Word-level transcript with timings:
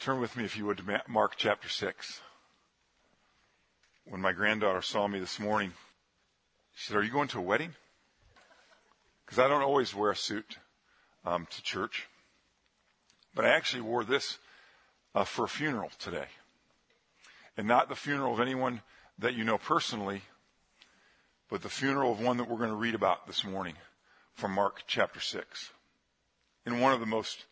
Turn 0.00 0.18
with 0.18 0.34
me, 0.34 0.44
if 0.44 0.56
you 0.56 0.64
would, 0.64 0.78
to 0.78 1.02
Mark 1.08 1.34
chapter 1.36 1.68
6. 1.68 2.22
When 4.06 4.22
my 4.22 4.32
granddaughter 4.32 4.80
saw 4.80 5.06
me 5.06 5.18
this 5.20 5.38
morning, 5.38 5.74
she 6.74 6.86
said, 6.86 6.96
Are 6.96 7.02
you 7.02 7.12
going 7.12 7.28
to 7.28 7.38
a 7.38 7.42
wedding? 7.42 7.74
Because 9.26 9.38
I 9.38 9.46
don't 9.46 9.60
always 9.60 9.94
wear 9.94 10.10
a 10.10 10.16
suit 10.16 10.56
um, 11.26 11.46
to 11.50 11.62
church. 11.62 12.08
But 13.34 13.44
I 13.44 13.48
actually 13.50 13.82
wore 13.82 14.02
this 14.02 14.38
uh, 15.14 15.24
for 15.24 15.44
a 15.44 15.48
funeral 15.48 15.90
today. 15.98 16.28
And 17.58 17.68
not 17.68 17.90
the 17.90 17.94
funeral 17.94 18.32
of 18.32 18.40
anyone 18.40 18.80
that 19.18 19.34
you 19.34 19.44
know 19.44 19.58
personally, 19.58 20.22
but 21.50 21.60
the 21.60 21.68
funeral 21.68 22.12
of 22.12 22.22
one 22.22 22.38
that 22.38 22.48
we're 22.48 22.56
going 22.56 22.70
to 22.70 22.74
read 22.74 22.94
about 22.94 23.26
this 23.26 23.44
morning 23.44 23.74
from 24.32 24.52
Mark 24.52 24.84
chapter 24.86 25.20
6. 25.20 25.72
In 26.64 26.80
one 26.80 26.94
of 26.94 27.00
the 27.00 27.06
most 27.06 27.44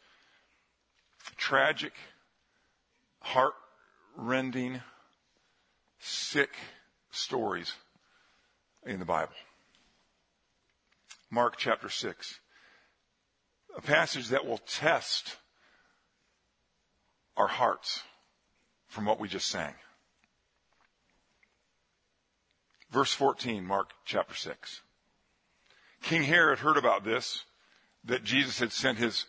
tragic, 1.36 1.92
heart 3.28 3.52
rending, 4.16 4.80
sick 5.98 6.50
stories 7.10 7.74
in 8.86 8.98
the 8.98 9.04
Bible. 9.04 9.34
Mark 11.30 11.58
chapter 11.58 11.90
6. 11.90 12.40
A 13.76 13.82
passage 13.82 14.28
that 14.28 14.46
will 14.46 14.58
test 14.58 15.36
our 17.36 17.48
hearts 17.48 18.02
from 18.86 19.04
what 19.04 19.20
we 19.20 19.28
just 19.28 19.48
sang. 19.48 19.74
Verse 22.90 23.12
14, 23.12 23.62
Mark 23.62 23.90
chapter 24.06 24.34
6. 24.34 24.80
King 26.02 26.22
Herod 26.22 26.60
heard 26.60 26.78
about 26.78 27.04
this, 27.04 27.44
that 28.04 28.24
Jesus 28.24 28.58
had 28.58 28.72
sent 28.72 28.96
his 28.96 29.26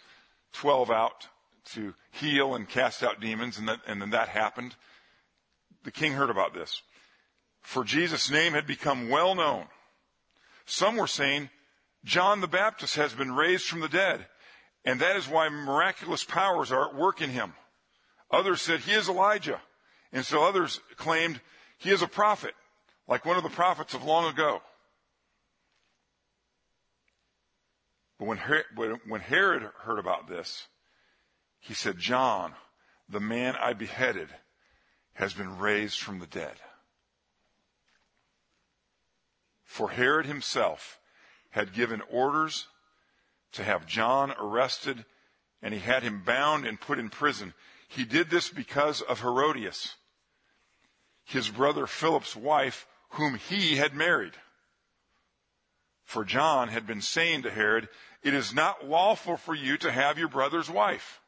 12 0.53 0.89
out 0.89 1.27
to 1.73 1.93
heal 2.11 2.55
and 2.55 2.67
cast 2.67 3.03
out 3.03 3.19
demons, 3.19 3.57
and, 3.57 3.67
that, 3.67 3.79
and 3.87 4.01
then 4.01 4.09
that 4.11 4.29
happened. 4.29 4.75
The 5.83 5.91
king 5.91 6.13
heard 6.13 6.29
about 6.29 6.53
this. 6.53 6.81
For 7.61 7.83
Jesus' 7.83 8.31
name 8.31 8.53
had 8.53 8.65
become 8.67 9.09
well 9.09 9.35
known. 9.35 9.65
Some 10.65 10.97
were 10.97 11.07
saying, 11.07 11.49
John 12.05 12.41
the 12.41 12.47
Baptist 12.47 12.95
has 12.95 13.13
been 13.13 13.33
raised 13.33 13.65
from 13.65 13.81
the 13.81 13.89
dead, 13.89 14.25
and 14.85 14.99
that 14.99 15.15
is 15.15 15.27
why 15.27 15.49
miraculous 15.49 16.23
powers 16.23 16.71
are 16.71 16.89
at 16.89 16.95
work 16.95 17.21
in 17.21 17.29
him. 17.29 17.53
Others 18.31 18.61
said, 18.61 18.81
he 18.81 18.93
is 18.93 19.09
Elijah. 19.09 19.61
And 20.11 20.25
so 20.25 20.43
others 20.43 20.79
claimed, 20.95 21.41
he 21.77 21.91
is 21.91 22.01
a 22.01 22.07
prophet, 22.07 22.53
like 23.07 23.25
one 23.25 23.37
of 23.37 23.43
the 23.43 23.49
prophets 23.49 23.93
of 23.93 24.03
long 24.03 24.31
ago. 24.31 24.61
But 28.17 28.25
when 28.25 29.21
Herod 29.21 29.69
heard 29.81 29.99
about 29.99 30.27
this, 30.27 30.67
he 31.59 31.73
said, 31.73 31.97
John, 31.97 32.53
the 33.07 33.19
man 33.19 33.55
I 33.55 33.73
beheaded, 33.73 34.29
has 35.13 35.33
been 35.33 35.57
raised 35.57 35.99
from 35.99 36.19
the 36.19 36.27
dead. 36.27 36.55
For 39.65 39.89
Herod 39.89 40.25
himself 40.25 40.99
had 41.51 41.73
given 41.73 42.01
orders 42.09 42.67
to 43.51 43.63
have 43.63 43.85
John 43.85 44.33
arrested, 44.39 45.05
and 45.61 45.73
he 45.73 45.79
had 45.79 46.03
him 46.03 46.23
bound 46.23 46.65
and 46.65 46.79
put 46.79 46.99
in 46.99 47.09
prison. 47.09 47.53
He 47.87 48.05
did 48.05 48.29
this 48.29 48.49
because 48.49 49.01
of 49.01 49.21
Herodias, 49.21 49.95
his 51.23 51.49
brother 51.49 51.87
Philip's 51.87 52.35
wife, 52.35 52.87
whom 53.11 53.35
he 53.35 53.75
had 53.75 53.93
married. 53.93 54.33
For 56.03 56.23
John 56.23 56.69
had 56.69 56.87
been 56.87 57.01
saying 57.01 57.43
to 57.43 57.51
Herod, 57.51 57.89
It 58.23 58.33
is 58.33 58.53
not 58.53 58.87
lawful 58.87 59.37
for 59.37 59.53
you 59.53 59.77
to 59.77 59.91
have 59.91 60.17
your 60.17 60.27
brother's 60.27 60.69
wife. 60.69 61.19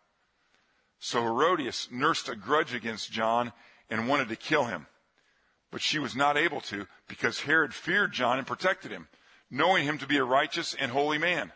So 1.04 1.24
Herodias 1.24 1.88
nursed 1.90 2.30
a 2.30 2.36
grudge 2.36 2.76
against 2.76 3.12
John 3.12 3.54
and 3.90 4.08
wanted 4.08 4.30
to 4.30 4.36
kill 4.36 4.66
him. 4.66 4.86
But 5.72 5.82
she 5.82 5.98
was 5.98 6.16
not 6.16 6.38
able 6.38 6.62
to 6.62 6.86
because 7.08 7.42
Herod 7.42 7.74
feared 7.74 8.12
John 8.12 8.38
and 8.38 8.46
protected 8.46 8.92
him, 8.92 9.08
knowing 9.50 9.84
him 9.84 9.98
to 9.98 10.06
be 10.06 10.18
a 10.18 10.24
righteous 10.24 10.75
and 10.75 10.92
holy 10.92 11.18
man. 11.18 11.52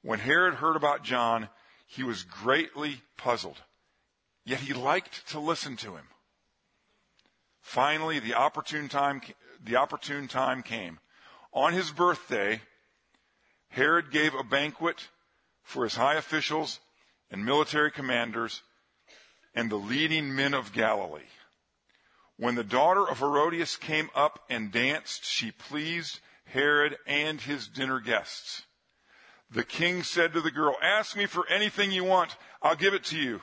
When 0.00 0.20
Herod 0.20 0.54
heard 0.54 0.74
about 0.74 1.04
John, 1.04 1.50
he 1.86 2.02
was 2.02 2.22
greatly 2.22 3.02
puzzled, 3.18 3.60
yet 4.46 4.60
he 4.60 4.72
liked 4.72 5.28
to 5.28 5.38
listen 5.38 5.76
to 5.76 5.96
him. 5.96 6.06
Finally, 7.60 8.20
the 8.20 8.34
opportune 8.34 8.88
time, 8.88 9.20
the 9.62 9.76
opportune 9.76 10.28
time 10.28 10.62
came. 10.62 10.98
On 11.52 11.74
his 11.74 11.90
birthday, 11.90 12.62
Herod 13.68 14.10
gave 14.10 14.32
a 14.34 14.42
banquet 14.42 15.08
for 15.62 15.84
his 15.84 15.96
high 15.96 16.14
officials 16.14 16.80
and 17.30 17.44
military 17.44 17.90
commanders 17.90 18.62
and 19.54 19.70
the 19.70 19.76
leading 19.76 20.34
men 20.34 20.54
of 20.54 20.72
Galilee. 20.72 21.22
When 22.36 22.54
the 22.54 22.64
daughter 22.64 23.08
of 23.08 23.18
Herodias 23.18 23.76
came 23.76 24.10
up 24.14 24.40
and 24.50 24.70
danced, 24.70 25.24
she 25.24 25.50
pleased 25.50 26.20
Herod 26.44 26.96
and 27.06 27.40
his 27.40 27.66
dinner 27.66 27.98
guests. 28.00 28.62
The 29.50 29.64
king 29.64 30.02
said 30.02 30.32
to 30.32 30.40
the 30.40 30.50
girl, 30.50 30.76
ask 30.82 31.16
me 31.16 31.26
for 31.26 31.48
anything 31.48 31.92
you 31.92 32.04
want. 32.04 32.36
I'll 32.62 32.76
give 32.76 32.94
it 32.94 33.04
to 33.04 33.18
you. 33.18 33.40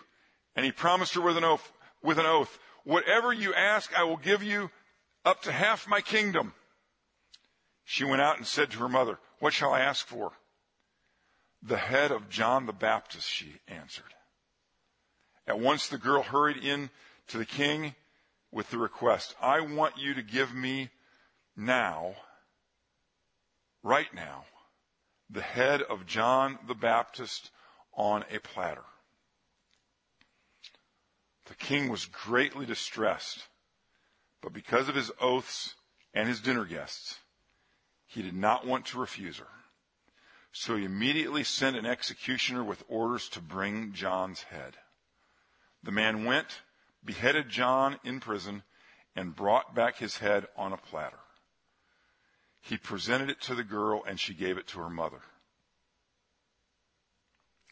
And 0.56 0.66
he 0.66 0.72
promised 0.72 1.16
her 1.16 1.22
with 1.22 1.38
an 1.38 1.44
oath, 1.44 1.72
with 2.04 2.20
an 2.20 2.26
oath, 2.26 2.60
whatever 2.84 3.34
you 3.34 3.54
ask, 3.54 3.98
I 3.98 4.04
will 4.04 4.18
give 4.18 4.44
you 4.44 4.70
up 5.26 5.42
to 5.44 5.52
half 5.52 5.88
my 5.88 6.02
kingdom. 6.02 6.54
She 7.86 8.04
went 8.04 8.22
out 8.22 8.38
and 8.38 8.46
said 8.46 8.72
to 8.72 8.80
her 8.80 8.90
mother, 8.90 9.18
what 9.40 9.54
shall 9.54 9.74
I 9.74 9.80
ask 9.80 10.06
for? 10.06 10.34
The 11.66 11.78
head 11.78 12.12
of 12.12 12.30
John 12.30 12.66
the 12.66 12.74
Baptist, 12.74 13.30
she 13.30 13.62
answered. 13.70 14.14
At 15.48 15.60
once 15.60 15.88
the 15.88 15.98
girl 15.98 16.22
hurried 16.22 16.58
in 16.58 16.90
to 17.28 17.38
the 17.38 17.46
king 17.46 17.96
with 18.52 18.70
the 18.70 18.78
request, 18.78 19.34
I 19.42 19.62
want 19.62 19.98
you 19.98 20.14
to 20.14 20.22
give 20.22 20.54
me 20.54 20.90
now, 21.56 22.16
right 23.82 24.14
now, 24.14 24.44
the 25.30 25.42
head 25.42 25.82
of 25.82 26.06
John 26.06 26.60
the 26.68 26.76
Baptist 26.76 27.50
on 27.94 28.26
a 28.30 28.40
platter. 28.40 28.84
The 31.46 31.56
king 31.56 31.88
was 31.88 32.06
greatly 32.06 32.66
distressed, 32.66 33.48
but 34.42 34.52
because 34.52 34.90
of 34.90 34.96
his 34.96 35.12
oaths 35.20 35.76
and 36.14 36.28
his 36.28 36.42
dinner 36.42 36.66
guests, 36.66 37.20
he 38.06 38.22
did 38.22 38.36
not 38.36 38.68
want 38.68 38.86
to 38.88 39.00
refuse 39.00 39.38
her. 39.38 39.48
So 40.54 40.76
he 40.76 40.86
immediately 40.86 41.44
sent 41.44 41.76
an 41.76 41.88
executioner 41.88 42.64
with 42.64 42.84
orders 42.88 43.28
to 43.30 43.42
bring 43.42 43.92
John's 43.92 44.44
head. 44.44 44.78
The 45.82 45.92
man 45.92 46.26
went, 46.26 46.62
beheaded 47.04 47.50
John 47.50 47.98
in 48.04 48.20
prison, 48.20 48.62
and 49.16 49.36
brought 49.36 49.74
back 49.74 49.98
his 49.98 50.20
head 50.20 50.48
on 50.56 50.72
a 50.72 50.78
platter. 50.78 51.18
He 52.62 52.78
presented 52.78 53.32
it 53.32 53.42
to 53.42 53.56
the 53.56 53.64
girl 53.64 54.04
and 54.08 54.20
she 54.20 54.36
gave 54.36 54.58
it 54.58 54.68
to 54.68 54.80
her 54.80 54.90
mother. 54.92 55.22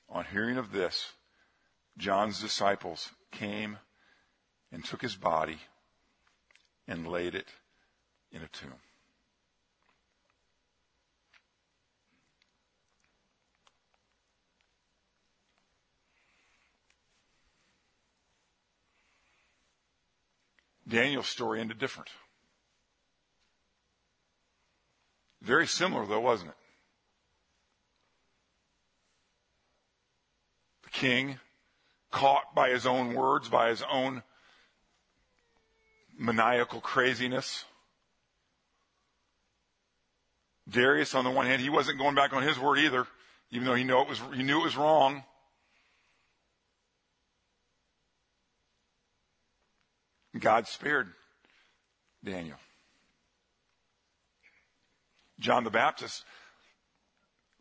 On 0.09 0.25
hearing 0.25 0.57
of 0.57 0.71
this, 0.71 1.13
John's 1.97 2.41
disciples 2.41 3.11
came 3.31 3.77
and 4.71 4.83
took 4.83 5.03
his 5.03 5.15
body 5.15 5.59
and 6.87 7.07
laid 7.07 7.35
it 7.35 7.47
in 8.31 8.41
a 8.41 8.47
tomb. 8.47 8.81
Daniel's 20.91 21.27
story 21.27 21.61
ended 21.61 21.79
different. 21.79 22.09
Very 25.41 25.65
similar 25.65 26.05
though, 26.05 26.19
wasn't 26.19 26.49
it? 26.49 26.55
The 30.83 30.89
king, 30.89 31.39
caught 32.11 32.53
by 32.53 32.69
his 32.69 32.85
own 32.85 33.13
words, 33.13 33.47
by 33.47 33.69
his 33.69 33.83
own 33.89 34.21
maniacal 36.19 36.81
craziness. 36.81 37.63
Darius, 40.69 41.15
on 41.15 41.23
the 41.23 41.31
one 41.31 41.45
hand, 41.45 41.61
he 41.61 41.69
wasn't 41.69 41.97
going 41.97 42.15
back 42.15 42.33
on 42.33 42.43
his 42.43 42.59
word 42.59 42.77
either, 42.77 43.07
even 43.49 43.65
though 43.65 43.75
he 43.75 43.83
knew 43.83 43.99
it 44.01 44.09
was, 44.09 44.21
he 44.35 44.43
knew 44.43 44.59
it 44.59 44.63
was 44.63 44.77
wrong. 44.77 45.23
God 50.39 50.67
spared 50.67 51.09
Daniel. 52.23 52.57
John 55.39 55.63
the 55.63 55.69
Baptist. 55.69 56.23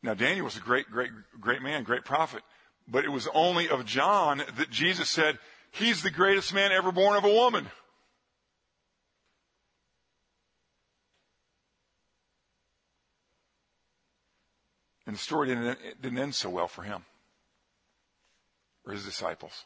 Now 0.02 0.14
Daniel 0.14 0.44
was 0.44 0.56
a 0.56 0.60
great, 0.60 0.90
great, 0.90 1.10
great 1.40 1.62
man, 1.62 1.82
great 1.82 2.04
prophet, 2.04 2.42
but 2.86 3.04
it 3.04 3.10
was 3.10 3.28
only 3.34 3.68
of 3.68 3.84
John 3.84 4.42
that 4.56 4.70
Jesus 4.70 5.08
said, 5.08 5.38
he's 5.72 6.02
the 6.02 6.10
greatest 6.10 6.54
man 6.54 6.72
ever 6.72 6.92
born 6.92 7.16
of 7.16 7.24
a 7.24 7.32
woman. 7.32 7.66
And 15.06 15.16
the 15.16 15.20
story 15.20 15.48
didn't, 15.48 15.78
didn't 16.00 16.18
end 16.18 16.34
so 16.36 16.48
well 16.48 16.68
for 16.68 16.82
him 16.82 17.04
or 18.86 18.92
his 18.92 19.04
disciples. 19.04 19.64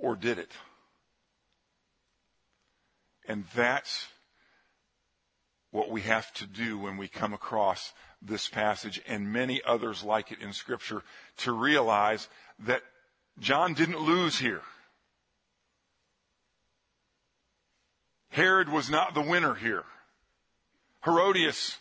Or 0.00 0.14
did 0.14 0.38
it? 0.38 0.52
And 3.30 3.44
that's 3.54 4.08
what 5.70 5.88
we 5.88 6.00
have 6.00 6.32
to 6.32 6.48
do 6.48 6.76
when 6.76 6.96
we 6.96 7.06
come 7.06 7.32
across 7.32 7.92
this 8.20 8.48
passage 8.48 9.00
and 9.06 9.32
many 9.32 9.62
others 9.64 10.02
like 10.02 10.32
it 10.32 10.40
in 10.40 10.52
Scripture 10.52 11.04
to 11.36 11.52
realize 11.52 12.28
that 12.58 12.82
John 13.38 13.72
didn't 13.72 14.00
lose 14.00 14.40
here. 14.40 14.62
Herod 18.30 18.68
was 18.68 18.90
not 18.90 19.14
the 19.14 19.22
winner 19.22 19.54
here. 19.54 19.84
Herodias 21.04 21.78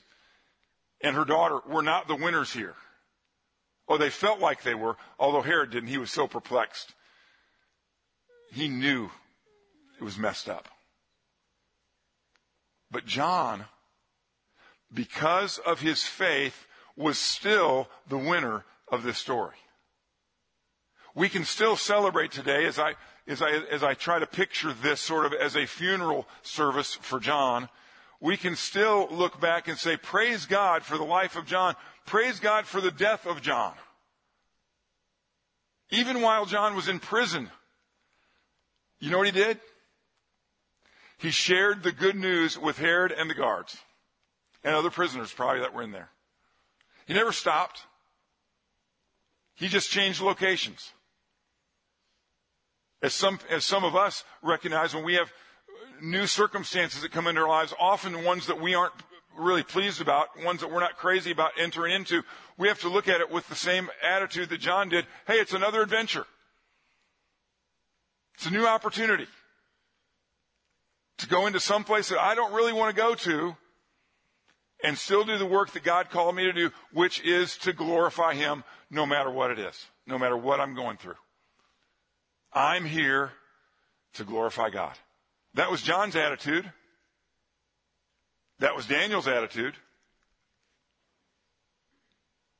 and 1.01 1.15
her 1.15 1.25
daughter 1.25 1.61
were 1.67 1.81
not 1.81 2.07
the 2.07 2.15
winners 2.15 2.53
here. 2.53 2.75
Or 3.87 3.97
they 3.97 4.11
felt 4.11 4.39
like 4.39 4.61
they 4.61 4.75
were, 4.75 4.97
although 5.17 5.41
Herod 5.41 5.71
didn't. 5.71 5.89
He 5.89 5.97
was 5.97 6.11
so 6.11 6.27
perplexed. 6.27 6.93
He 8.51 8.67
knew 8.67 9.09
it 9.99 10.03
was 10.03 10.15
messed 10.15 10.47
up. 10.47 10.69
But 12.91 13.05
John, 13.05 13.65
because 14.93 15.59
of 15.59 15.81
his 15.81 16.03
faith, 16.03 16.65
was 16.95 17.17
still 17.17 17.87
the 18.07 18.17
winner 18.17 18.65
of 18.91 19.03
this 19.03 19.17
story. 19.17 19.55
We 21.15 21.29
can 21.29 21.45
still 21.45 21.75
celebrate 21.75 22.31
today 22.31 22.65
as 22.65 22.79
I, 22.79 22.95
as 23.27 23.41
I, 23.41 23.51
as 23.71 23.83
I 23.83 23.93
try 23.93 24.19
to 24.19 24.25
picture 24.25 24.73
this 24.73 25.01
sort 25.01 25.25
of 25.25 25.33
as 25.33 25.55
a 25.55 25.65
funeral 25.65 26.27
service 26.41 26.95
for 26.95 27.19
John. 27.19 27.69
We 28.19 28.37
can 28.37 28.55
still 28.55 29.07
look 29.11 29.39
back 29.39 29.67
and 29.67 29.77
say, 29.77 29.97
praise 29.97 30.45
God 30.45 30.83
for 30.83 30.97
the 30.97 31.05
life 31.05 31.35
of 31.35 31.45
John. 31.45 31.75
Praise 32.05 32.39
God 32.39 32.65
for 32.65 32.81
the 32.81 32.91
death 32.91 33.25
of 33.25 33.41
John. 33.41 33.73
Even 35.91 36.21
while 36.21 36.45
John 36.45 36.75
was 36.75 36.87
in 36.87 36.99
prison, 36.99 37.49
you 38.99 39.09
know 39.09 39.17
what 39.17 39.27
he 39.27 39.31
did? 39.31 39.59
He 41.19 41.31
shared 41.31 41.83
the 41.83 41.91
good 41.91 42.15
news 42.15 42.57
with 42.57 42.77
Herod 42.77 43.11
and 43.11 43.29
the 43.29 43.35
guards 43.35 43.77
and 44.63 44.73
other 44.73 44.89
prisoners 44.89 45.33
probably 45.33 45.59
that 45.59 45.73
were 45.73 45.81
in 45.81 45.91
there. 45.91 46.09
He 47.07 47.13
never 47.13 47.33
stopped. 47.33 47.81
He 49.55 49.67
just 49.67 49.91
changed 49.91 50.21
locations. 50.21 50.93
As 53.01 53.13
some, 53.13 53.39
as 53.49 53.65
some 53.65 53.83
of 53.83 53.97
us 53.97 54.23
recognize 54.41 54.95
when 54.95 55.03
we 55.03 55.15
have 55.15 55.29
new 56.01 56.25
circumstances 56.25 57.01
that 57.01 57.11
come 57.11 57.27
into 57.27 57.41
our 57.41 57.49
lives, 57.49 57.73
often 57.77 58.23
ones 58.23 58.47
that 58.47 58.61
we 58.61 58.73
aren't 58.73 58.93
really 59.37 59.63
pleased 59.63 59.99
about, 59.99 60.27
ones 60.45 60.61
that 60.61 60.71
we're 60.71 60.79
not 60.79 60.95
crazy 60.95 61.31
about 61.31 61.51
entering 61.57 61.93
into, 61.93 62.23
we 62.57 62.69
have 62.69 62.79
to 62.79 62.89
look 62.89 63.09
at 63.09 63.19
it 63.19 63.29
with 63.29 63.47
the 63.49 63.55
same 63.55 63.89
attitude 64.01 64.47
that 64.49 64.61
John 64.61 64.87
did. 64.87 65.05
Hey, 65.27 65.35
it's 65.35 65.53
another 65.53 65.81
adventure. 65.81 66.25
It's 68.35 68.45
a 68.45 68.51
new 68.51 68.65
opportunity 68.65 69.27
to 71.19 71.27
go 71.27 71.47
into 71.47 71.59
some 71.59 71.83
place 71.83 72.09
that 72.09 72.19
I 72.19 72.35
don't 72.35 72.53
really 72.53 72.73
want 72.73 72.95
to 72.95 73.01
go 73.01 73.13
to 73.13 73.55
and 74.83 74.97
still 74.97 75.23
do 75.25 75.37
the 75.37 75.45
work 75.45 75.71
that 75.71 75.83
God 75.83 76.09
called 76.09 76.35
me 76.35 76.45
to 76.45 76.53
do, 76.53 76.71
which 76.93 77.21
is 77.21 77.57
to 77.57 77.73
glorify 77.73 78.33
Him 78.33 78.63
no 78.89 79.05
matter 79.05 79.29
what 79.29 79.51
it 79.51 79.59
is, 79.59 79.85
no 80.07 80.17
matter 80.17 80.37
what 80.37 80.59
I'm 80.59 80.75
going 80.75 80.97
through. 80.97 81.17
I'm 82.53 82.85
here 82.85 83.31
to 84.13 84.23
glorify 84.23 84.69
God. 84.69 84.93
That 85.53 85.69
was 85.69 85.81
John's 85.81 86.15
attitude. 86.15 86.71
That 88.59 88.75
was 88.75 88.85
Daniel's 88.85 89.27
attitude. 89.27 89.75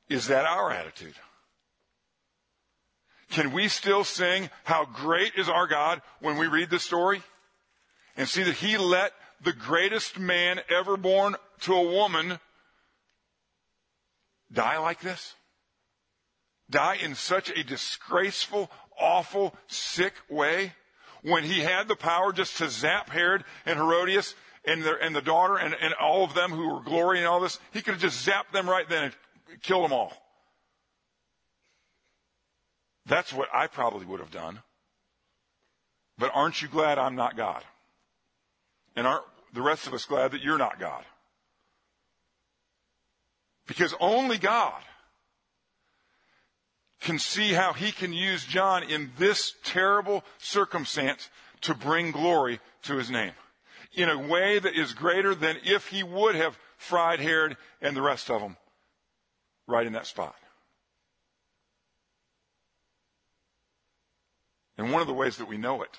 Is 0.08 0.26
that 0.26 0.44
our 0.44 0.70
attitude? 0.70 1.14
Can 3.30 3.52
we 3.52 3.68
still 3.68 4.02
sing 4.04 4.50
how 4.64 4.84
great 4.84 5.32
is 5.36 5.48
our 5.48 5.66
God 5.66 6.02
when 6.20 6.36
we 6.36 6.48
read 6.48 6.68
this 6.68 6.82
story 6.82 7.22
and 8.16 8.28
see 8.28 8.42
that 8.42 8.56
he 8.56 8.76
let 8.76 9.12
the 9.42 9.52
greatest 9.52 10.18
man 10.18 10.60
ever 10.68 10.96
born 10.96 11.36
to 11.60 11.74
a 11.74 11.90
woman 11.90 12.38
die 14.52 14.78
like 14.78 15.00
this? 15.00 15.34
Die 16.68 16.98
in 17.02 17.14
such 17.14 17.50
a 17.50 17.64
disgraceful, 17.64 18.70
awful, 18.98 19.54
sick 19.66 20.14
way 20.28 20.72
when 21.22 21.44
he 21.44 21.60
had 21.60 21.88
the 21.88 21.96
power 21.96 22.32
just 22.32 22.56
to 22.58 22.68
zap 22.68 23.10
Herod 23.10 23.44
and 23.66 23.78
Herodias 23.78 24.34
and 24.64 24.82
the, 24.82 24.96
and 25.00 25.14
the 25.14 25.22
daughter 25.22 25.56
and, 25.56 25.74
and 25.80 25.94
all 25.94 26.24
of 26.24 26.34
them 26.34 26.50
who 26.50 26.74
were 26.74 26.82
glorying 26.82 27.26
all 27.26 27.40
this, 27.40 27.58
he 27.72 27.82
could 27.82 27.94
have 27.94 28.00
just 28.00 28.26
zapped 28.26 28.52
them 28.52 28.68
right 28.68 28.88
then 28.88 29.04
and 29.04 29.14
killed 29.62 29.84
them 29.84 29.92
all. 29.92 30.12
That's 33.06 33.32
what 33.32 33.48
I 33.52 33.66
probably 33.66 34.06
would 34.06 34.20
have 34.20 34.30
done. 34.30 34.60
But 36.18 36.30
aren't 36.34 36.60
you 36.60 36.68
glad 36.68 36.98
I'm 36.98 37.16
not 37.16 37.36
God? 37.36 37.64
And 38.96 39.06
aren't 39.06 39.24
the 39.52 39.62
rest 39.62 39.86
of 39.86 39.94
us 39.94 40.04
glad 40.04 40.32
that 40.32 40.42
you're 40.42 40.58
not 40.58 40.78
God? 40.78 41.04
Because 43.66 43.94
only 44.00 44.36
God 44.36 44.82
can 47.00 47.18
see 47.18 47.52
how 47.52 47.72
he 47.72 47.92
can 47.92 48.12
use 48.12 48.44
John 48.44 48.82
in 48.82 49.10
this 49.16 49.54
terrible 49.64 50.24
circumstance 50.38 51.28
to 51.62 51.74
bring 51.74 52.10
glory 52.10 52.60
to 52.82 52.96
his 52.96 53.10
name 53.10 53.32
in 53.94 54.08
a 54.08 54.18
way 54.18 54.58
that 54.58 54.74
is 54.74 54.92
greater 54.92 55.34
than 55.34 55.56
if 55.64 55.88
he 55.88 56.02
would 56.02 56.34
have 56.34 56.58
fried 56.76 57.20
Herod 57.20 57.56
and 57.80 57.96
the 57.96 58.02
rest 58.02 58.30
of 58.30 58.40
them 58.40 58.56
right 59.66 59.86
in 59.86 59.92
that 59.94 60.06
spot. 60.06 60.34
And 64.76 64.92
one 64.92 65.02
of 65.02 65.06
the 65.06 65.14
ways 65.14 65.36
that 65.36 65.48
we 65.48 65.58
know 65.58 65.82
it 65.82 65.90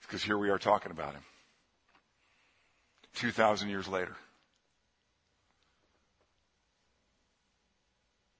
is 0.00 0.06
because 0.06 0.22
here 0.22 0.38
we 0.38 0.50
are 0.50 0.58
talking 0.58 0.90
about 0.90 1.14
him 1.14 1.22
2,000 3.14 3.68
years 3.68 3.88
later. 3.88 4.16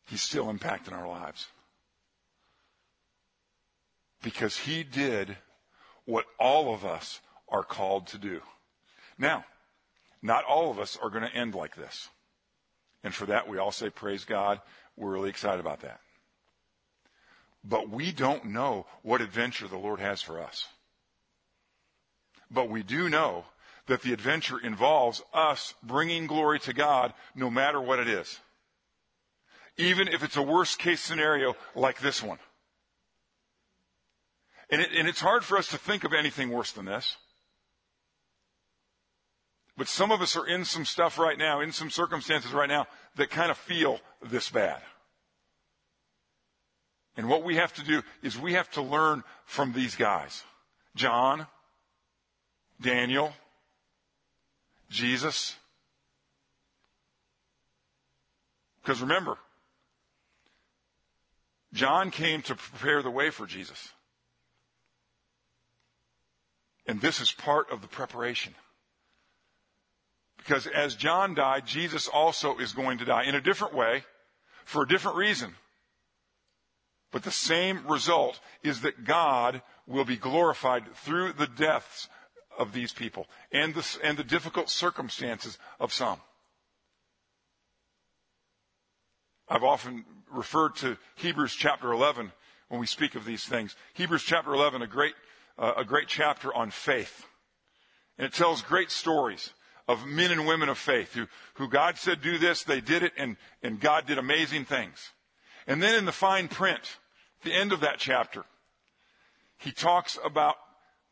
He's 0.08 0.22
still 0.22 0.46
impacting 0.46 0.92
our 0.92 1.08
lives. 1.08 1.46
Because 4.22 4.56
he 4.56 4.82
did 4.82 5.36
what 6.04 6.24
all 6.38 6.74
of 6.74 6.84
us 6.84 7.20
are 7.48 7.62
called 7.62 8.08
to 8.08 8.18
do. 8.18 8.40
Now, 9.18 9.44
not 10.22 10.44
all 10.44 10.70
of 10.70 10.78
us 10.78 10.98
are 11.00 11.10
going 11.10 11.22
to 11.22 11.34
end 11.34 11.54
like 11.54 11.76
this. 11.76 12.08
And 13.02 13.14
for 13.14 13.26
that, 13.26 13.48
we 13.48 13.58
all 13.58 13.72
say, 13.72 13.88
Praise 13.88 14.24
God. 14.24 14.60
We're 14.96 15.12
really 15.12 15.30
excited 15.30 15.60
about 15.60 15.80
that. 15.80 16.00
But 17.64 17.88
we 17.88 18.12
don't 18.12 18.46
know 18.46 18.86
what 19.02 19.20
adventure 19.20 19.68
the 19.68 19.78
Lord 19.78 20.00
has 20.00 20.20
for 20.20 20.42
us. 20.42 20.66
But 22.50 22.68
we 22.68 22.82
do 22.82 23.08
know 23.08 23.44
that 23.90 24.02
the 24.02 24.12
adventure 24.12 24.56
involves 24.56 25.20
us 25.34 25.74
bringing 25.82 26.28
glory 26.28 26.60
to 26.60 26.72
God 26.72 27.12
no 27.34 27.50
matter 27.50 27.80
what 27.80 27.98
it 27.98 28.06
is. 28.06 28.38
Even 29.76 30.06
if 30.06 30.22
it's 30.22 30.36
a 30.36 30.42
worst 30.42 30.78
case 30.78 31.00
scenario 31.00 31.56
like 31.74 31.98
this 31.98 32.22
one. 32.22 32.38
And, 34.70 34.80
it, 34.80 34.90
and 34.96 35.08
it's 35.08 35.20
hard 35.20 35.44
for 35.44 35.58
us 35.58 35.66
to 35.70 35.76
think 35.76 36.04
of 36.04 36.12
anything 36.12 36.50
worse 36.50 36.70
than 36.70 36.84
this. 36.84 37.16
But 39.76 39.88
some 39.88 40.12
of 40.12 40.22
us 40.22 40.36
are 40.36 40.46
in 40.46 40.64
some 40.64 40.84
stuff 40.84 41.18
right 41.18 41.36
now, 41.36 41.60
in 41.60 41.72
some 41.72 41.90
circumstances 41.90 42.52
right 42.52 42.68
now, 42.68 42.86
that 43.16 43.30
kind 43.30 43.50
of 43.50 43.58
feel 43.58 43.98
this 44.22 44.50
bad. 44.50 44.80
And 47.16 47.28
what 47.28 47.42
we 47.42 47.56
have 47.56 47.72
to 47.74 47.82
do 47.82 48.02
is 48.22 48.38
we 48.38 48.52
have 48.52 48.70
to 48.72 48.82
learn 48.82 49.24
from 49.46 49.72
these 49.72 49.96
guys 49.96 50.44
John, 50.94 51.48
Daniel, 52.80 53.34
Jesus. 54.90 55.56
Because 58.82 59.00
remember, 59.00 59.38
John 61.72 62.10
came 62.10 62.42
to 62.42 62.54
prepare 62.54 63.02
the 63.02 63.10
way 63.10 63.30
for 63.30 63.46
Jesus. 63.46 63.90
And 66.86 67.00
this 67.00 67.20
is 67.20 67.30
part 67.30 67.70
of 67.70 67.82
the 67.82 67.88
preparation. 67.88 68.54
Because 70.36 70.66
as 70.66 70.96
John 70.96 71.34
died, 71.34 71.66
Jesus 71.66 72.08
also 72.08 72.58
is 72.58 72.72
going 72.72 72.98
to 72.98 73.04
die 73.04 73.24
in 73.24 73.34
a 73.34 73.40
different 73.40 73.74
way, 73.74 74.04
for 74.64 74.82
a 74.82 74.88
different 74.88 75.16
reason. 75.16 75.54
But 77.12 77.22
the 77.22 77.30
same 77.30 77.86
result 77.86 78.40
is 78.62 78.80
that 78.80 79.04
God 79.04 79.62
will 79.86 80.04
be 80.04 80.16
glorified 80.16 80.84
through 80.94 81.34
the 81.34 81.46
deaths 81.46 82.08
of 82.60 82.72
these 82.72 82.92
people 82.92 83.26
and 83.50 83.74
the, 83.74 83.98
and 84.04 84.16
the 84.18 84.22
difficult 84.22 84.68
circumstances 84.68 85.58
of 85.80 85.92
some. 85.92 86.18
I've 89.48 89.64
often 89.64 90.04
referred 90.30 90.76
to 90.76 90.96
Hebrews 91.16 91.54
chapter 91.54 91.90
11 91.90 92.30
when 92.68 92.78
we 92.78 92.86
speak 92.86 93.16
of 93.16 93.24
these 93.24 93.44
things. 93.44 93.74
Hebrews 93.94 94.22
chapter 94.22 94.54
11, 94.54 94.82
a 94.82 94.86
great, 94.86 95.14
uh, 95.58 95.72
a 95.78 95.84
great 95.84 96.06
chapter 96.06 96.54
on 96.54 96.70
faith. 96.70 97.26
And 98.16 98.26
it 98.26 98.34
tells 98.34 98.62
great 98.62 98.90
stories 98.90 99.50
of 99.88 100.06
men 100.06 100.30
and 100.30 100.46
women 100.46 100.68
of 100.68 100.78
faith 100.78 101.14
who, 101.14 101.26
who 101.54 101.66
God 101.66 101.96
said 101.96 102.20
do 102.20 102.38
this, 102.38 102.62
they 102.62 102.80
did 102.80 103.02
it, 103.02 103.12
and, 103.16 103.36
and 103.62 103.80
God 103.80 104.06
did 104.06 104.18
amazing 104.18 104.66
things. 104.66 105.10
And 105.66 105.82
then 105.82 105.96
in 105.96 106.04
the 106.04 106.12
fine 106.12 106.46
print, 106.46 106.98
the 107.42 107.54
end 107.54 107.72
of 107.72 107.80
that 107.80 107.98
chapter, 107.98 108.44
he 109.58 109.72
talks 109.72 110.18
about 110.22 110.56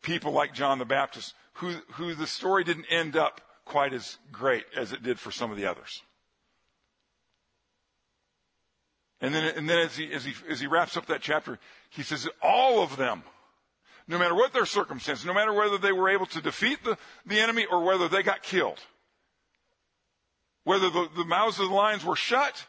people 0.03 0.33
like 0.33 0.55
John 0.55 0.79
the 0.79 0.85
Baptist, 0.85 1.35
who, 1.55 1.75
who 1.93 2.15
the 2.15 2.27
story 2.27 2.65
didn't 2.65 2.87
end 2.91 3.17
up 3.17 3.41
quite 3.65 3.93
as 3.93 4.19
great 4.33 4.65
as 4.77 4.93
it 4.93 5.03
did 5.03 5.19
for 5.19 5.31
some 5.31 5.51
of 5.51 5.57
the 5.57 5.67
others. 5.67 6.03
And 9.21 9.35
then, 9.35 9.53
and 9.57 9.69
then 9.69 9.79
as 9.79 9.97
he, 9.97 10.13
as 10.13 10.25
he, 10.25 10.33
as 10.49 10.61
he 10.61 10.67
wraps 10.67 10.97
up 10.97 11.07
that 11.07 11.21
chapter, 11.21 11.59
he 11.91 12.03
says, 12.03 12.29
all 12.41 12.83
of 12.83 12.97
them, 12.97 13.25
no 14.07 14.19
matter 14.19 14.35
what 14.35 14.53
their 14.53 14.65
circumstances, 14.65 15.27
no 15.27 15.35
matter 15.35 15.53
whether 15.53 15.77
they 15.77 15.93
were 15.93 16.09
able 16.09 16.27
to 16.27 16.41
defeat 16.41 16.83
the, 16.85 16.97
the 17.27 17.41
enemy 17.41 17.67
or 17.67 17.85
whether 17.85 18.09
they 18.09 18.23
got 18.23 18.43
killed, 18.43 18.81
whether 20.65 20.89
the, 20.89 21.09
the 21.17 21.25
mouths 21.25 21.59
of 21.59 21.69
the 21.69 21.75
lions 21.75 22.05
were 22.05 22.17
shut 22.17 22.65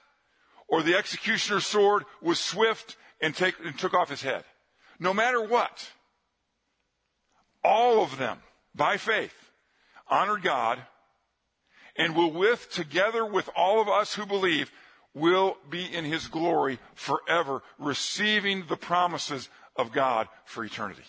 or 0.67 0.81
the 0.81 0.95
executioner's 0.95 1.65
sword 1.65 2.03
was 2.21 2.39
swift 2.39 2.97
and, 3.21 3.35
take, 3.35 3.55
and 3.63 3.77
took 3.77 3.93
off 3.93 4.09
his 4.09 4.21
head. 4.21 4.43
No 4.99 5.13
matter 5.13 5.41
what, 5.41 5.91
all 7.63 8.03
of 8.03 8.17
them, 8.17 8.37
by 8.75 8.97
faith, 8.97 9.33
honored 10.07 10.43
God 10.43 10.79
and 11.95 12.15
will 12.15 12.31
with, 12.31 12.71
together 12.71 13.25
with 13.25 13.49
all 13.55 13.81
of 13.81 13.89
us 13.89 14.13
who 14.13 14.25
believe, 14.25 14.71
will 15.13 15.57
be 15.69 15.83
in 15.85 16.05
his 16.05 16.27
glory 16.27 16.79
forever, 16.95 17.61
receiving 17.77 18.63
the 18.67 18.77
promises 18.77 19.49
of 19.75 19.91
God 19.91 20.27
for 20.45 20.63
eternity. 20.63 21.03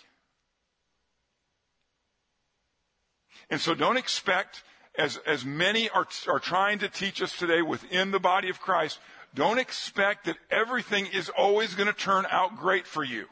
And 3.51 3.61
so 3.61 3.75
don't 3.75 3.97
expect, 3.97 4.63
as, 4.99 5.19
as 5.27 5.45
many 5.45 5.89
are, 5.91 6.07
are 6.29 6.39
trying 6.39 6.81
to 6.81 6.89
teach 6.89 7.23
us 7.23 7.37
today 7.37 7.63
within 7.63 8.11
the 8.11 8.21
body 8.21 8.49
of 8.49 8.61
Christ, 8.61 8.99
don't 9.35 9.59
expect 9.59 10.25
that 10.25 10.39
everything 10.51 11.07
is 11.07 11.29
always 11.29 11.75
going 11.75 11.87
to 11.87 11.93
turn 11.93 12.27
out 12.31 12.57
great 12.57 12.87
for 12.87 13.05
you. 13.05 13.27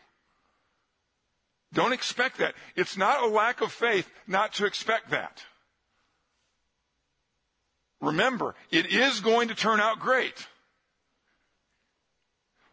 Don't 1.72 1.92
expect 1.92 2.38
that. 2.38 2.54
It's 2.76 2.96
not 2.96 3.22
a 3.22 3.26
lack 3.26 3.60
of 3.60 3.72
faith 3.72 4.08
not 4.26 4.54
to 4.54 4.66
expect 4.66 5.10
that. 5.10 5.42
Remember, 8.00 8.54
it 8.70 8.86
is 8.86 9.20
going 9.20 9.48
to 9.48 9.54
turn 9.54 9.80
out 9.80 9.98
great 9.98 10.46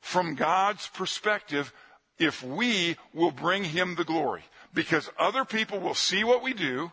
from 0.01 0.35
God's 0.35 0.87
perspective 0.87 1.73
if 2.19 2.43
we 2.43 2.95
will 3.13 3.31
bring 3.31 3.63
Him 3.63 3.95
the 3.95 4.03
glory. 4.03 4.43
Because 4.73 5.09
other 5.17 5.45
people 5.45 5.79
will 5.79 5.95
see 5.95 6.23
what 6.23 6.43
we 6.43 6.53
do, 6.53 6.91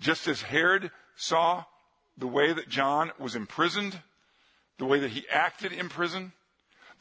just 0.00 0.26
as 0.26 0.42
Herod 0.42 0.90
saw 1.16 1.64
the 2.16 2.26
way 2.26 2.52
that 2.52 2.68
John 2.68 3.10
was 3.18 3.34
imprisoned, 3.34 4.00
the 4.78 4.84
way 4.84 5.00
that 5.00 5.10
he 5.10 5.28
acted 5.28 5.72
in 5.72 5.88
prison, 5.88 6.32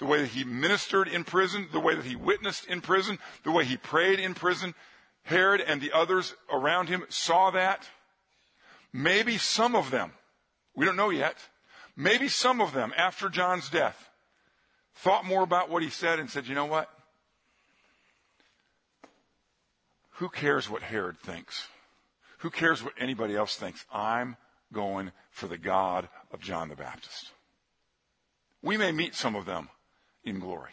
the 0.01 0.08
way 0.08 0.20
that 0.20 0.31
he 0.31 0.43
ministered 0.43 1.08
in 1.08 1.24
prison, 1.24 1.70
the 1.72 1.79
way 1.79 1.96
that 1.96 2.03
he 2.03 2.17
witnessed 2.17 2.65
in 2.65 2.81
prison, 2.81 3.20
the 3.43 3.51
way 3.51 3.63
he 3.63 3.77
prayed 3.77 4.20
in 4.20 4.34
prison. 4.34 4.74
Herod 5.24 5.62
and 5.62 5.79
the 5.79 5.93
others 5.93 6.34
around 6.51 6.89
him 6.89 7.05
saw 7.08 7.51
that. 7.51 7.88
Maybe 8.91 9.38
some 9.38 9.75
of 9.75 9.91
them, 9.91 10.12
we 10.75 10.86
don't 10.86 10.98
know 10.98 11.12
yet, 11.12 11.38
Maybe 11.96 12.29
some 12.29 12.62
of 12.62 12.74
them, 12.74 12.93
after 12.98 13.29
John's 13.29 13.70
death, 13.70 14.10
thought 14.96 15.25
more 15.25 15.43
about 15.43 15.70
what 15.70 15.84
he 15.84 15.89
said 15.89 16.20
and 16.20 16.29
said, 16.29 16.48
you 16.48 16.55
know 16.55 16.65
what? 16.65 16.89
Who 20.13 20.29
cares 20.29 20.70
what 20.70 20.81
Herod 20.81 21.20
thinks? 21.20 21.67
Who 22.39 22.50
cares 22.50 22.84
what 22.84 22.93
anybody 22.98 23.36
else 23.36 23.55
thinks? 23.55 23.86
I'm 23.93 24.38
going 24.72 25.12
for 25.29 25.48
the 25.48 25.58
God 25.58 26.10
of 26.31 26.39
John 26.39 26.70
the 26.70 26.75
Baptist. 26.75 27.31
We 28.62 28.77
may 28.77 28.91
meet 28.91 29.15
some 29.15 29.36
of 29.36 29.46
them 29.46 29.70
in 30.23 30.39
glory. 30.39 30.71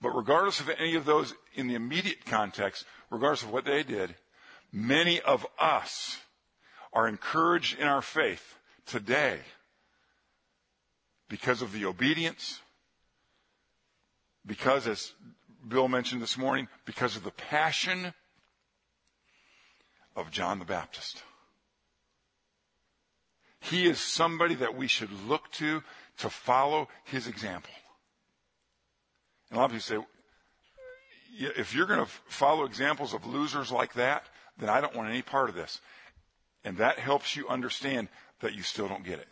But 0.00 0.14
regardless 0.14 0.60
of 0.60 0.68
any 0.68 0.96
of 0.96 1.04
those 1.04 1.34
in 1.54 1.66
the 1.66 1.74
immediate 1.74 2.26
context, 2.26 2.84
regardless 3.10 3.42
of 3.42 3.50
what 3.50 3.64
they 3.64 3.82
did, 3.82 4.14
many 4.72 5.20
of 5.20 5.46
us 5.58 6.18
are 6.92 7.08
encouraged 7.08 7.78
in 7.78 7.86
our 7.86 8.02
faith 8.02 8.58
today 8.86 9.40
because 11.28 11.62
of 11.62 11.72
the 11.72 11.86
obedience, 11.86 12.60
because, 14.44 14.86
as 14.86 15.14
Bill 15.66 15.88
mentioned 15.88 16.20
this 16.20 16.36
morning, 16.36 16.68
because 16.84 17.16
of 17.16 17.24
the 17.24 17.30
passion 17.30 18.12
of 20.14 20.30
John 20.30 20.58
the 20.58 20.64
Baptist. 20.64 21.22
He 23.60 23.86
is 23.86 23.98
somebody 23.98 24.54
that 24.56 24.76
we 24.76 24.86
should 24.86 25.10
look 25.26 25.50
to 25.52 25.82
to 26.18 26.30
follow 26.30 26.88
his 27.04 27.26
example. 27.26 27.72
And 29.50 29.58
a 29.58 29.60
lot 29.60 29.66
of 29.66 29.82
people 29.82 30.04
say, 30.04 30.06
if 31.56 31.74
you're 31.74 31.86
going 31.86 32.04
to 32.04 32.10
follow 32.28 32.64
examples 32.64 33.14
of 33.14 33.26
losers 33.26 33.72
like 33.72 33.94
that, 33.94 34.24
then 34.58 34.68
I 34.68 34.80
don't 34.80 34.94
want 34.94 35.08
any 35.08 35.22
part 35.22 35.48
of 35.48 35.54
this. 35.54 35.80
And 36.64 36.78
that 36.78 36.98
helps 36.98 37.36
you 37.36 37.48
understand 37.48 38.08
that 38.40 38.54
you 38.54 38.62
still 38.62 38.88
don't 38.88 39.04
get 39.04 39.18
it. 39.18 39.28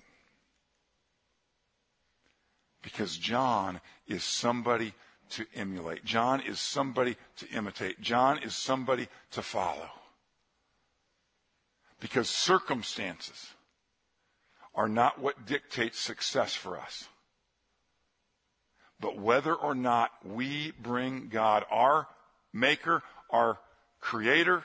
Because 2.82 3.16
John 3.16 3.80
is 4.08 4.24
somebody 4.24 4.92
to 5.30 5.46
emulate. 5.54 6.04
John 6.04 6.40
is 6.40 6.60
somebody 6.60 7.16
to 7.36 7.48
imitate. 7.48 8.00
John 8.00 8.38
is 8.38 8.54
somebody 8.54 9.08
to 9.30 9.42
follow. 9.42 9.88
Because 12.00 12.28
circumstances 12.28 13.54
are 14.75 14.88
not 14.88 15.21
what 15.21 15.47
dictates 15.47 15.99
success 15.99 16.55
for 16.55 16.79
us. 16.79 17.09
But 19.00 19.19
whether 19.19 19.55
or 19.55 19.75
not 19.75 20.11
we 20.25 20.73
bring 20.81 21.29
God, 21.29 21.64
our 21.71 22.07
maker, 22.52 23.02
our 23.31 23.59
creator, 24.00 24.64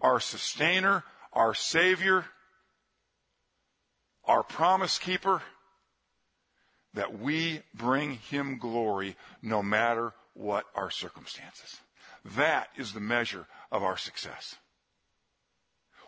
our 0.00 0.20
sustainer, 0.20 1.04
our 1.32 1.54
savior, 1.54 2.24
our 4.24 4.42
promise 4.42 4.98
keeper, 4.98 5.42
that 6.94 7.18
we 7.18 7.62
bring 7.74 8.12
him 8.12 8.58
glory 8.58 9.16
no 9.42 9.62
matter 9.62 10.12
what 10.34 10.64
our 10.74 10.90
circumstances. 10.90 11.80
That 12.36 12.68
is 12.76 12.92
the 12.92 13.00
measure 13.00 13.46
of 13.70 13.82
our 13.82 13.96
success. 13.96 14.56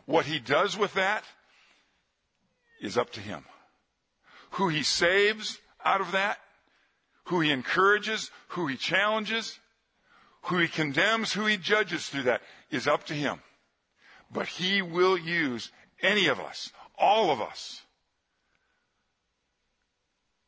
What 0.07 0.27
he 0.27 0.39
does 0.39 0.77
with 0.77 0.95
that 0.95 1.25
is 2.81 2.99
up 2.99 3.11
to 3.11 3.21
him. 3.21 3.45
Who 4.52 4.69
he 4.69 4.83
saves 4.83 5.59
out 5.85 6.00
of 6.00 6.12
that, 6.12 6.38
who 7.25 7.40
he 7.40 7.50
encourages, 7.50 8.31
who 8.49 8.66
he 8.66 8.76
challenges, 8.76 9.59
who 10.43 10.59
he 10.59 10.69
condemns, 10.69 11.33
who 11.33 11.47
he 11.47 11.57
judges 11.57 12.09
through 12.09 12.25
that 12.25 12.43
is 12.71 12.87
up 12.87 13.04
to 13.04 13.14
him. 13.14 13.40
But 14.31 14.47
he 14.47 14.83
will 14.83 15.16
use 15.16 15.71
any 16.02 16.26
of 16.26 16.38
us, 16.38 16.71
all 16.99 17.31
of 17.31 17.40
us, 17.40 17.83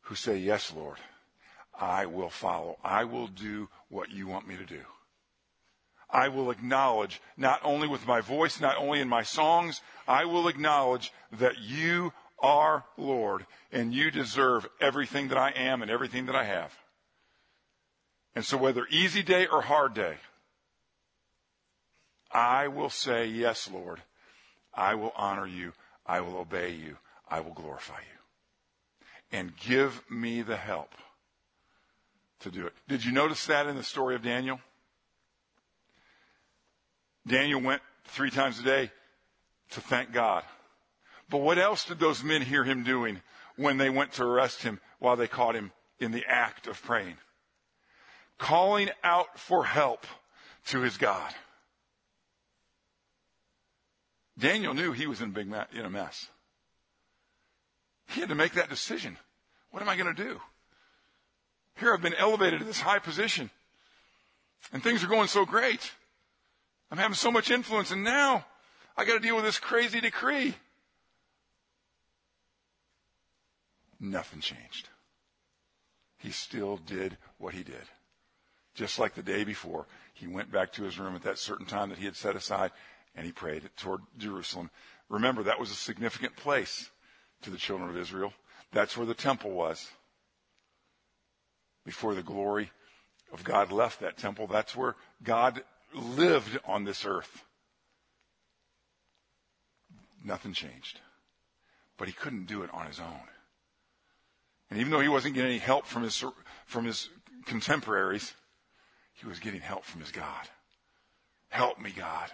who 0.02 0.14
say, 0.14 0.38
Yes, 0.38 0.73
Lord, 0.75 0.99
I 1.78 2.06
will 2.06 2.30
follow. 2.30 2.78
I 2.85 3.04
will 3.04 3.26
do 3.26 3.68
what 3.88 4.11
you 4.11 4.26
want 4.26 4.47
me 4.47 4.56
to 4.56 4.64
do. 4.64 4.83
I 6.08 6.28
will 6.28 6.50
acknowledge, 6.50 7.20
not 7.36 7.60
only 7.64 7.88
with 7.88 8.06
my 8.06 8.20
voice, 8.20 8.60
not 8.60 8.76
only 8.78 9.00
in 9.00 9.08
my 9.08 9.22
songs, 9.22 9.80
I 10.06 10.25
will 10.25 10.48
acknowledge 10.48 11.12
that 11.32 11.58
you 11.58 12.12
are 12.38 12.84
Lord 12.96 13.46
and 13.72 13.92
you 13.92 14.10
deserve 14.10 14.68
everything 14.80 15.28
that 15.28 15.38
I 15.38 15.50
am 15.50 15.82
and 15.82 15.90
everything 15.90 16.26
that 16.26 16.36
I 16.36 16.44
have. 16.44 16.72
And 18.34 18.44
so 18.44 18.56
whether 18.56 18.86
easy 18.90 19.22
day 19.22 19.46
or 19.46 19.62
hard 19.62 19.94
day, 19.94 20.16
I 22.30 22.68
will 22.68 22.90
say, 22.90 23.26
yes, 23.26 23.68
Lord. 23.72 24.02
I 24.75 24.94
will 24.94 25.12
honor 25.16 25.46
you. 25.46 25.72
I 26.04 26.20
will 26.20 26.36
obey 26.36 26.72
you. 26.72 26.98
I 27.28 27.40
will 27.40 27.54
glorify 27.54 27.98
you 27.98 28.16
and 29.32 29.56
give 29.56 30.02
me 30.08 30.42
the 30.42 30.56
help 30.56 30.90
to 32.40 32.50
do 32.50 32.66
it. 32.66 32.75
Did 32.88 33.04
you 33.04 33.12
notice 33.12 33.46
that 33.46 33.66
in 33.66 33.76
the 33.76 33.82
story 33.82 34.14
of 34.14 34.22
Daniel? 34.22 34.60
Daniel 37.26 37.61
went 37.61 37.83
three 38.04 38.30
times 38.30 38.59
a 38.59 38.62
day 38.62 38.90
to 39.71 39.80
thank 39.80 40.12
God. 40.12 40.45
But 41.28 41.38
what 41.38 41.59
else 41.59 41.85
did 41.85 41.99
those 41.99 42.23
men 42.23 42.42
hear 42.42 42.64
him 42.64 42.85
doing 42.85 43.21
when 43.56 43.78
they 43.78 43.90
went 43.90 44.12
to 44.12 44.25
arrest 44.25 44.62
him 44.62 44.80
while 44.99 45.16
they 45.16 45.26
caught 45.26 45.56
him 45.56 45.73
in 45.99 46.12
the 46.12 46.25
act 46.28 46.66
of 46.66 46.80
praying? 46.83 47.16
Calling 48.38 48.90
out 49.02 49.38
for 49.38 49.64
help 49.64 50.06
to 50.66 50.80
his 50.80 50.97
God. 50.99 51.35
Daniel 54.38 54.75
knew 54.75 54.92
he 54.92 55.06
was 55.06 55.21
in, 55.21 55.30
big 55.30 55.52
in 55.73 55.85
a 55.85 55.90
mess. 55.90 56.28
He 58.09 58.21
had 58.21 58.28
to 58.28 58.35
make 58.35 58.52
that 58.52 58.68
decision. 58.68 59.16
What 59.71 59.83
am 59.83 59.88
I 59.88 59.97
going 59.97 60.14
to 60.14 60.25
do? 60.25 60.40
Here 61.78 61.92
I've 61.92 62.02
been 62.02 62.14
elevated 62.14 62.61
to 62.61 62.64
this 62.64 62.80
high 62.80 62.99
position 62.99 63.50
and 64.73 64.83
things 64.83 65.02
are 65.02 65.09
going 65.09 65.28
so 65.28 65.45
great. 65.45 65.92
I'm 66.90 66.99
having 66.99 67.14
so 67.14 67.31
much 67.31 67.50
influence 67.50 67.90
and 67.90 68.05
now 68.05 68.45
I 68.97 69.05
got 69.05 69.14
to 69.14 69.21
deal 69.21 69.37
with 69.37 69.45
this 69.45 69.59
crazy 69.59 70.00
decree. 70.00 70.55
Nothing 73.99 74.40
changed. 74.40 74.88
he 76.19 76.31
still 76.31 76.76
did 76.78 77.16
what 77.38 77.55
he 77.55 77.62
did. 77.62 77.83
Just 78.75 78.99
like 78.99 79.14
the 79.14 79.23
day 79.23 79.45
before, 79.45 79.87
he 80.12 80.26
went 80.26 80.52
back 80.52 80.73
to 80.73 80.83
his 80.83 80.99
room 80.99 81.14
at 81.14 81.23
that 81.23 81.38
certain 81.38 81.66
time 81.66 81.88
that 81.88 81.99
he 81.99 82.05
had 82.05 82.16
set 82.16 82.37
aside 82.37 82.73
and 83.14 83.25
he 83.25 83.33
prayed 83.33 83.71
toward 83.76 84.02
Jerusalem. 84.19 84.71
Remember, 85.09 85.43
that 85.43 85.61
was 85.61 85.71
a 85.71 85.75
significant 85.75 86.37
place 86.37 86.90
to 87.43 87.50
the 87.50 87.57
children 87.57 87.88
of 87.88 87.97
Israel. 87.97 88.33
That's 88.73 88.97
where 88.97 89.07
the 89.07 89.14
temple 89.14 89.52
was. 89.52 89.88
Before 91.85 92.14
the 92.14 92.23
glory 92.23 92.71
of 93.33 93.45
God 93.45 93.73
left 93.73 94.00
that 94.00 94.19
temple, 94.19 94.47
that's 94.47 94.76
where 94.76 94.97
God 95.23 95.62
lived 95.95 96.59
on 96.64 96.85
this 96.85 97.05
earth. 97.05 97.45
Nothing 100.25 100.52
changed. 100.52 101.00
But 101.97 102.09
he 102.09 102.14
couldn't 102.14 102.47
do 102.47 102.62
it 102.62 102.71
on 102.73 102.87
his 102.87 103.00
own. 103.00 103.28
And 104.71 104.81
even 104.81 104.90
though 104.90 105.00
he 105.00 105.09
wasn't 105.09 105.35
getting 105.35 105.50
any 105.50 105.59
help 105.59 105.87
from 105.87 106.02
his, 106.02 106.25
from 106.66 106.85
his 106.85 107.09
contemporaries, 107.45 108.35
he 109.14 109.26
was 109.26 109.38
getting 109.38 109.61
help 109.61 109.85
from 109.85 110.00
his 110.00 110.11
God. 110.11 110.49
Help 111.49 111.81
me, 111.81 111.90
God. 111.90 112.31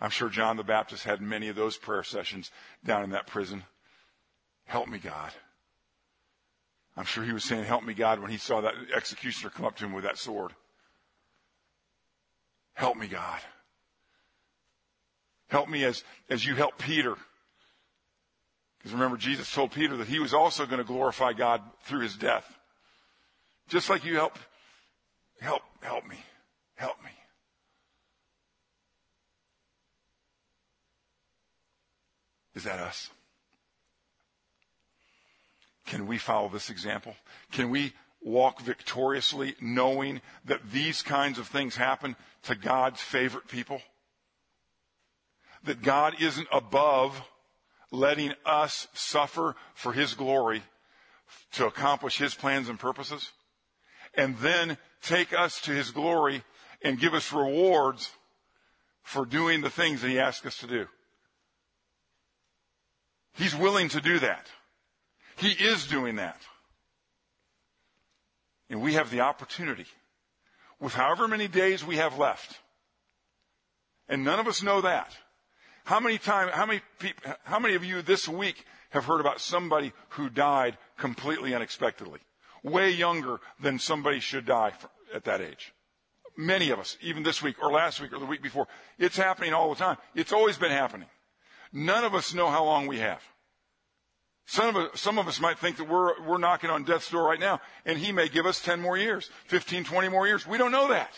I'm 0.00 0.10
sure 0.10 0.28
John 0.28 0.56
the 0.56 0.64
Baptist 0.64 1.04
had 1.04 1.20
many 1.20 1.48
of 1.48 1.56
those 1.56 1.76
prayer 1.76 2.02
sessions 2.02 2.50
down 2.84 3.04
in 3.04 3.10
that 3.10 3.26
prison. 3.26 3.64
Help 4.66 4.88
me, 4.88 4.98
God. 4.98 5.32
I'm 6.96 7.04
sure 7.04 7.24
he 7.24 7.32
was 7.32 7.44
saying, 7.44 7.64
Help 7.64 7.84
me, 7.84 7.94
God, 7.94 8.20
when 8.20 8.30
he 8.30 8.36
saw 8.36 8.60
that 8.60 8.74
executioner 8.94 9.50
come 9.50 9.64
up 9.64 9.76
to 9.76 9.84
him 9.84 9.92
with 9.92 10.04
that 10.04 10.18
sword. 10.18 10.52
Help 12.74 12.96
me, 12.96 13.06
God. 13.06 13.40
Help 15.48 15.68
me 15.68 15.84
as, 15.84 16.02
as 16.30 16.44
you 16.44 16.54
help 16.54 16.78
Peter. 16.78 17.14
Because 18.78 18.92
remember, 18.92 19.16
Jesus 19.16 19.52
told 19.52 19.70
Peter 19.70 19.96
that 19.98 20.08
he 20.08 20.18
was 20.18 20.34
also 20.34 20.66
going 20.66 20.78
to 20.78 20.84
glorify 20.84 21.32
God 21.32 21.62
through 21.84 22.00
his 22.00 22.16
death. 22.16 22.58
Just 23.68 23.88
like 23.88 24.04
you 24.04 24.16
help, 24.16 24.38
help, 25.40 25.62
help 25.82 26.06
me. 26.06 26.16
Help 26.76 26.96
me. 27.04 27.10
Is 32.54 32.64
that 32.64 32.80
us? 32.80 33.10
Can 35.86 36.06
we 36.06 36.18
follow 36.18 36.48
this 36.48 36.70
example? 36.70 37.14
Can 37.50 37.70
we 37.70 37.92
walk 38.24 38.60
victoriously 38.60 39.54
knowing 39.60 40.20
that 40.44 40.70
these 40.70 41.02
kinds 41.02 41.38
of 41.38 41.48
things 41.48 41.76
happen 41.76 42.16
to 42.44 42.54
God's 42.54 43.00
favorite 43.00 43.48
people? 43.48 43.80
That 45.64 45.82
God 45.82 46.14
isn't 46.20 46.48
above 46.52 47.22
letting 47.90 48.32
us 48.44 48.88
suffer 48.94 49.54
for 49.74 49.92
His 49.92 50.14
glory 50.14 50.62
to 51.52 51.66
accomplish 51.66 52.18
His 52.18 52.34
plans 52.34 52.68
and 52.68 52.78
purposes? 52.78 53.30
And 54.14 54.36
then 54.38 54.78
take 55.02 55.32
us 55.32 55.60
to 55.62 55.72
His 55.72 55.90
glory 55.90 56.42
and 56.82 56.98
give 56.98 57.14
us 57.14 57.32
rewards 57.32 58.10
for 59.02 59.24
doing 59.24 59.60
the 59.60 59.70
things 59.70 60.00
that 60.00 60.08
He 60.08 60.18
asks 60.18 60.46
us 60.46 60.58
to 60.58 60.66
do. 60.66 60.86
He's 63.34 63.54
willing 63.54 63.88
to 63.90 64.00
do 64.00 64.18
that. 64.18 64.46
He 65.36 65.52
is 65.52 65.86
doing 65.86 66.16
that. 66.16 66.40
And 68.72 68.80
we 68.80 68.94
have 68.94 69.10
the 69.10 69.20
opportunity, 69.20 69.84
with 70.80 70.94
however 70.94 71.28
many 71.28 71.46
days 71.46 71.84
we 71.84 71.98
have 71.98 72.18
left, 72.18 72.58
and 74.08 74.24
none 74.24 74.40
of 74.40 74.48
us 74.48 74.62
know 74.62 74.80
that. 74.80 75.14
How 75.84 76.00
many 76.00 76.16
time, 76.16 76.48
how 76.48 76.64
many 76.64 76.80
people, 76.98 77.34
how 77.44 77.58
many 77.58 77.74
of 77.74 77.84
you 77.84 78.00
this 78.00 78.26
week 78.26 78.64
have 78.88 79.04
heard 79.04 79.20
about 79.20 79.42
somebody 79.42 79.92
who 80.10 80.30
died 80.30 80.78
completely 80.96 81.54
unexpectedly? 81.54 82.20
Way 82.64 82.92
younger 82.92 83.40
than 83.60 83.78
somebody 83.78 84.20
should 84.20 84.46
die 84.46 84.72
at 85.14 85.24
that 85.24 85.42
age. 85.42 85.74
Many 86.34 86.70
of 86.70 86.78
us, 86.78 86.96
even 87.02 87.24
this 87.24 87.42
week 87.42 87.62
or 87.62 87.70
last 87.70 88.00
week 88.00 88.14
or 88.14 88.20
the 88.20 88.24
week 88.24 88.42
before. 88.42 88.68
It's 88.98 89.18
happening 89.18 89.52
all 89.52 89.68
the 89.68 89.78
time. 89.78 89.98
It's 90.14 90.32
always 90.32 90.56
been 90.56 90.70
happening. 90.70 91.08
None 91.74 92.04
of 92.04 92.14
us 92.14 92.32
know 92.32 92.48
how 92.48 92.64
long 92.64 92.86
we 92.86 93.00
have. 93.00 93.22
Some 94.52 94.76
of, 94.76 94.76
us, 94.76 95.00
some 95.00 95.18
of 95.18 95.28
us 95.28 95.40
might 95.40 95.58
think 95.58 95.78
that 95.78 95.88
we're, 95.88 96.22
we're 96.26 96.36
knocking 96.36 96.68
on 96.68 96.84
death's 96.84 97.08
door 97.08 97.26
right 97.26 97.40
now, 97.40 97.58
and 97.86 97.98
he 97.98 98.12
may 98.12 98.28
give 98.28 98.44
us 98.44 98.60
10 98.60 98.82
more 98.82 98.98
years, 98.98 99.30
15, 99.46 99.82
20 99.82 100.08
more 100.10 100.26
years. 100.26 100.46
We 100.46 100.58
don't 100.58 100.70
know 100.70 100.88
that. 100.88 101.10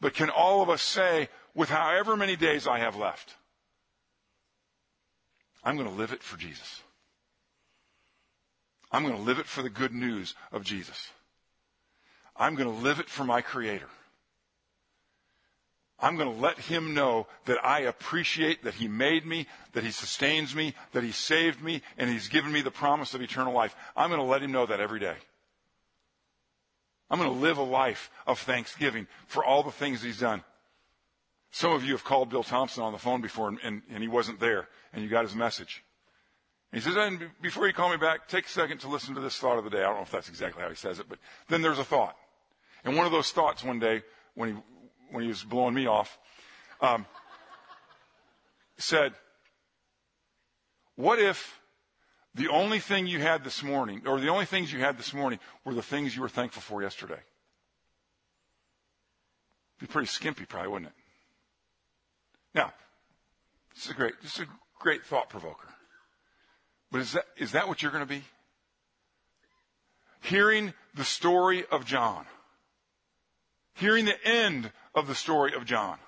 But 0.00 0.14
can 0.14 0.30
all 0.30 0.60
of 0.60 0.68
us 0.68 0.82
say, 0.82 1.28
with 1.54 1.68
however 1.68 2.16
many 2.16 2.34
days 2.34 2.66
I 2.66 2.80
have 2.80 2.96
left, 2.96 3.36
I'm 5.62 5.76
going 5.76 5.88
to 5.88 5.94
live 5.94 6.10
it 6.10 6.24
for 6.24 6.36
Jesus? 6.36 6.82
I'm 8.90 9.04
going 9.04 9.14
to 9.14 9.22
live 9.22 9.38
it 9.38 9.46
for 9.46 9.62
the 9.62 9.70
good 9.70 9.94
news 9.94 10.34
of 10.50 10.64
Jesus. 10.64 11.12
I'm 12.36 12.56
going 12.56 12.68
to 12.68 12.82
live 12.82 12.98
it 12.98 13.08
for 13.08 13.22
my 13.22 13.42
Creator. 13.42 13.90
I'm 16.00 16.16
going 16.16 16.32
to 16.32 16.40
let 16.40 16.58
him 16.58 16.94
know 16.94 17.26
that 17.46 17.64
I 17.64 17.80
appreciate 17.80 18.62
that 18.62 18.74
he 18.74 18.86
made 18.86 19.26
me, 19.26 19.46
that 19.72 19.82
he 19.82 19.90
sustains 19.90 20.54
me, 20.54 20.74
that 20.92 21.02
he 21.02 21.10
saved 21.10 21.60
me, 21.60 21.82
and 21.96 22.08
he's 22.08 22.28
given 22.28 22.52
me 22.52 22.60
the 22.60 22.70
promise 22.70 23.14
of 23.14 23.22
eternal 23.22 23.52
life. 23.52 23.74
I'm 23.96 24.10
going 24.10 24.20
to 24.20 24.26
let 24.26 24.42
him 24.42 24.52
know 24.52 24.66
that 24.66 24.80
every 24.80 25.00
day. 25.00 25.16
I'm 27.10 27.18
going 27.18 27.32
to 27.32 27.40
live 27.40 27.58
a 27.58 27.62
life 27.62 28.10
of 28.26 28.38
thanksgiving 28.38 29.08
for 29.26 29.44
all 29.44 29.62
the 29.62 29.72
things 29.72 30.02
he's 30.02 30.20
done. 30.20 30.44
Some 31.50 31.72
of 31.72 31.82
you 31.82 31.92
have 31.92 32.04
called 32.04 32.28
Bill 32.28 32.42
Thompson 32.44 32.82
on 32.82 32.92
the 32.92 32.98
phone 32.98 33.20
before 33.20 33.48
and, 33.48 33.58
and, 33.64 33.82
and 33.90 34.02
he 34.02 34.08
wasn't 34.08 34.38
there, 34.38 34.68
and 34.92 35.02
you 35.02 35.08
got 35.08 35.24
his 35.24 35.34
message. 35.34 35.82
he 36.72 36.80
says, 36.80 36.94
and 36.96 37.30
before 37.40 37.66
you 37.66 37.72
call 37.72 37.90
me 37.90 37.96
back, 37.96 38.28
take 38.28 38.46
a 38.46 38.50
second 38.50 38.78
to 38.80 38.88
listen 38.88 39.14
to 39.14 39.20
this 39.20 39.36
thought 39.36 39.58
of 39.58 39.64
the 39.64 39.70
day. 39.70 39.78
I 39.78 39.86
don't 39.86 39.96
know 39.96 40.02
if 40.02 40.10
that's 40.10 40.28
exactly 40.28 40.62
how 40.62 40.68
he 40.68 40.76
says 40.76 41.00
it, 41.00 41.08
but 41.08 41.18
then 41.48 41.62
there's 41.62 41.78
a 41.78 41.84
thought. 41.84 42.14
And 42.84 42.96
one 42.96 43.06
of 43.06 43.12
those 43.12 43.32
thoughts 43.32 43.64
one 43.64 43.80
day, 43.80 44.02
when 44.34 44.50
he 44.50 44.54
when 45.10 45.22
he 45.22 45.28
was 45.28 45.42
blowing 45.42 45.74
me 45.74 45.86
off, 45.86 46.18
um, 46.80 47.06
said, 48.78 49.12
What 50.96 51.18
if 51.18 51.60
the 52.34 52.48
only 52.48 52.78
thing 52.78 53.06
you 53.06 53.20
had 53.20 53.44
this 53.44 53.62
morning, 53.62 54.02
or 54.06 54.20
the 54.20 54.28
only 54.28 54.44
things 54.44 54.72
you 54.72 54.80
had 54.80 54.96
this 54.96 55.12
morning, 55.12 55.38
were 55.64 55.74
the 55.74 55.82
things 55.82 56.14
you 56.14 56.22
were 56.22 56.28
thankful 56.28 56.62
for 56.62 56.82
yesterday? 56.82 57.20
Be 59.80 59.86
pretty 59.86 60.08
skimpy, 60.08 60.44
probably, 60.44 60.70
wouldn't 60.70 60.90
it? 60.90 60.96
Now, 62.54 62.72
this 63.74 63.84
is 63.84 63.90
a 63.90 63.94
great, 63.94 64.14
this 64.22 64.34
is 64.34 64.40
a 64.40 64.48
great 64.78 65.04
thought 65.04 65.28
provoker. 65.28 65.68
But 66.90 67.00
is 67.00 67.12
that, 67.12 67.24
is 67.36 67.52
that 67.52 67.68
what 67.68 67.82
you're 67.82 67.92
going 67.92 68.04
to 68.04 68.08
be? 68.08 68.24
Hearing 70.20 70.74
the 70.94 71.04
story 71.04 71.64
of 71.70 71.84
John, 71.84 72.24
hearing 73.78 74.04
the 74.04 74.26
end 74.26 74.72
of 74.94 75.06
the 75.06 75.14
story 75.14 75.54
of 75.54 75.64
John. 75.64 75.98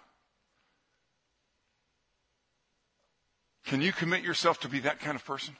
Can 3.64 3.80
you 3.80 3.92
commit 3.92 4.22
yourself 4.22 4.60
to 4.60 4.68
be 4.68 4.80
that 4.80 4.98
kind 4.98 5.14
of 5.14 5.24
person? 5.24 5.54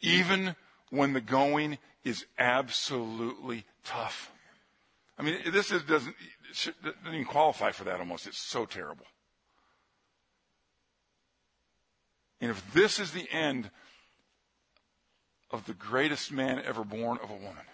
Even 0.00 0.56
when 0.90 1.12
the 1.12 1.20
going 1.20 1.78
is 2.04 2.24
absolutely 2.38 3.64
tough. 3.84 4.32
I 5.18 5.22
mean, 5.22 5.38
this 5.52 5.70
is, 5.70 5.82
doesn't, 5.82 6.14
doesn't 6.82 6.96
even 7.06 7.24
qualify 7.24 7.70
for 7.70 7.84
that 7.84 8.00
almost. 8.00 8.26
It's 8.26 8.38
so 8.38 8.64
terrible. 8.64 9.06
And 12.40 12.50
if 12.50 12.72
this 12.72 12.98
is 12.98 13.12
the 13.12 13.28
end 13.30 13.70
of 15.50 15.66
the 15.66 15.74
greatest 15.74 16.32
man 16.32 16.62
ever 16.64 16.84
born 16.84 17.18
of 17.22 17.30
a 17.30 17.34
woman, 17.34 17.64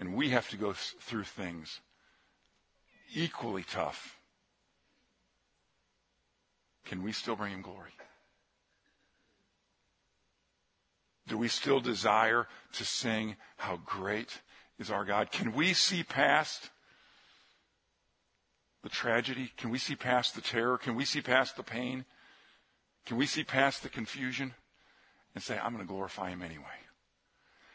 And 0.00 0.14
we 0.14 0.30
have 0.30 0.48
to 0.50 0.56
go 0.56 0.72
through 0.72 1.24
things 1.24 1.80
equally 3.12 3.64
tough. 3.64 4.18
Can 6.84 7.02
we 7.02 7.12
still 7.12 7.36
bring 7.36 7.52
him 7.52 7.62
glory? 7.62 7.90
Do 11.26 11.36
we 11.36 11.48
still 11.48 11.80
desire 11.80 12.46
to 12.72 12.84
sing 12.84 13.36
how 13.58 13.80
great 13.84 14.40
is 14.78 14.90
our 14.90 15.04
God? 15.04 15.30
Can 15.30 15.52
we 15.52 15.74
see 15.74 16.02
past 16.02 16.70
the 18.82 18.88
tragedy? 18.88 19.52
Can 19.58 19.70
we 19.70 19.78
see 19.78 19.94
past 19.94 20.34
the 20.34 20.40
terror? 20.40 20.78
Can 20.78 20.94
we 20.94 21.04
see 21.04 21.20
past 21.20 21.56
the 21.56 21.62
pain? 21.62 22.06
Can 23.04 23.18
we 23.18 23.26
see 23.26 23.44
past 23.44 23.82
the 23.82 23.90
confusion 23.90 24.54
and 25.34 25.44
say, 25.44 25.58
I'm 25.58 25.74
going 25.74 25.84
to 25.84 25.92
glorify 25.92 26.30
him 26.30 26.42
anyway? 26.42 26.64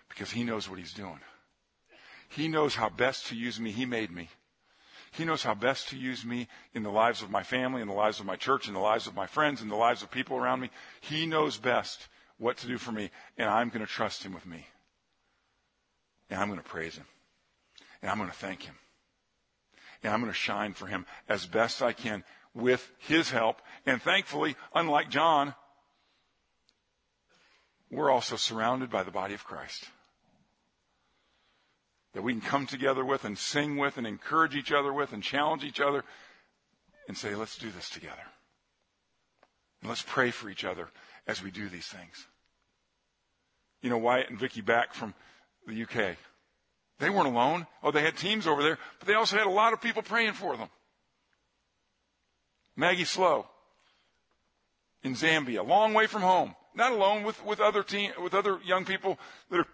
Because 0.10 0.32
he 0.32 0.44
knows 0.44 0.68
what 0.68 0.80
he's 0.80 0.94
doing. 0.94 1.20
He 2.36 2.48
knows 2.48 2.76
how 2.76 2.90
best 2.90 3.28
to 3.28 3.36
use 3.36 3.60
me. 3.60 3.72
He 3.72 3.86
made 3.86 4.12
me. 4.12 4.30
He 5.12 5.26
knows 5.26 5.44
how 5.44 5.54
best 5.54 5.90
to 5.90 5.98
use 5.98 6.26
me 6.26 6.48
in 6.74 6.82
the 6.82 6.90
lives 6.90 7.22
of 7.22 7.30
my 7.30 7.44
family, 7.44 7.82
in 7.82 7.88
the 7.88 7.94
lives 7.94 8.20
of 8.20 8.26
my 8.26 8.36
church, 8.36 8.68
in 8.68 8.74
the 8.74 8.80
lives 8.80 9.06
of 9.06 9.16
my 9.16 9.28
friends, 9.28 9.62
in 9.62 9.70
the 9.70 9.76
lives 9.76 10.02
of 10.02 10.10
people 10.10 10.38
around 10.38 10.60
me. 10.60 10.72
He 11.02 11.28
knows 11.28 11.58
best 11.58 12.08
what 12.38 12.58
to 12.58 12.68
do 12.68 12.80
for 12.80 12.92
me, 12.92 13.12
and 13.38 13.48
I'm 13.48 13.70
going 13.70 13.86
to 13.86 13.92
trust 13.92 14.24
Him 14.24 14.34
with 14.34 14.48
me. 14.48 14.66
And 16.32 16.40
I'm 16.40 16.48
going 16.48 16.60
to 16.60 16.68
praise 16.68 16.96
Him. 16.96 17.06
And 18.02 18.10
I'm 18.10 18.18
going 18.18 18.32
to 18.32 18.36
thank 18.36 18.64
Him. 18.64 18.76
And 20.02 20.12
I'm 20.12 20.20
going 20.20 20.32
to 20.32 20.38
shine 20.38 20.74
for 20.74 20.88
Him 20.88 21.06
as 21.30 21.46
best 21.46 21.84
I 21.84 21.94
can 21.94 22.24
with 22.54 22.92
his 23.00 23.30
help. 23.32 23.62
And 23.86 24.02
thankfully, 24.02 24.56
unlike 24.74 25.10
John, 25.10 25.56
we're 27.92 28.12
also 28.12 28.36
surrounded 28.36 28.90
by 28.90 29.04
the 29.04 29.12
body 29.12 29.34
of 29.34 29.44
Christ. 29.44 29.86
That 32.14 32.22
we 32.22 32.34
can 32.34 32.42
come 32.42 32.68
together 32.68 33.04
with 33.04 33.26
and 33.26 33.38
sing 33.38 33.78
with 33.78 33.98
and 33.98 34.06
encourage 34.06 34.56
each 34.56 34.72
other 34.72 34.94
with 34.94 35.14
and 35.14 35.24
challenge 35.24 35.64
each 35.64 35.80
other 35.80 36.04
and 37.08 37.18
say, 37.18 37.36
let's 37.36 37.58
do 37.58 37.72
this 37.72 37.90
together. 37.90 38.24
And 39.82 39.90
let's 39.90 40.04
pray 40.06 40.32
for 40.32 40.50
each 40.50 40.64
other 40.64 40.90
as 41.28 41.44
we 41.44 41.52
do 41.52 41.70
these 41.70 41.88
things. 41.88 42.28
You 43.82 43.90
know, 43.90 43.98
Wyatt 43.98 44.30
and 44.30 44.40
Vicky 44.40 44.62
back 44.62 44.94
from 44.94 45.14
the 45.68 45.84
UK. 45.84 46.16
They 47.00 47.10
weren't 47.10 47.28
alone. 47.28 47.68
Oh, 47.82 47.92
they 47.92 48.02
had 48.02 48.16
teams 48.16 48.48
over 48.48 48.64
there, 48.64 48.78
but 49.00 49.08
they 49.08 49.16
also 49.16 49.38
had 49.38 49.48
a 49.48 49.52
lot 49.52 49.74
of 49.74 49.82
people 49.82 50.02
praying 50.02 50.34
for 50.34 50.56
them. 50.56 50.70
Maggie 52.76 53.04
Slow 53.04 53.46
in 55.04 55.16
Zambia, 55.16 55.60
a 55.60 55.64
long 55.64 55.94
way 55.94 56.08
from 56.08 56.22
home, 56.22 56.56
not 56.74 56.92
alone 56.92 57.24
with, 57.24 57.44
with 57.46 57.60
other 57.60 57.84
teen, 57.84 58.12
with 58.22 58.34
other 58.34 58.60
young 58.64 58.86
people 58.86 59.20
that 59.50 59.60
are 59.60 59.68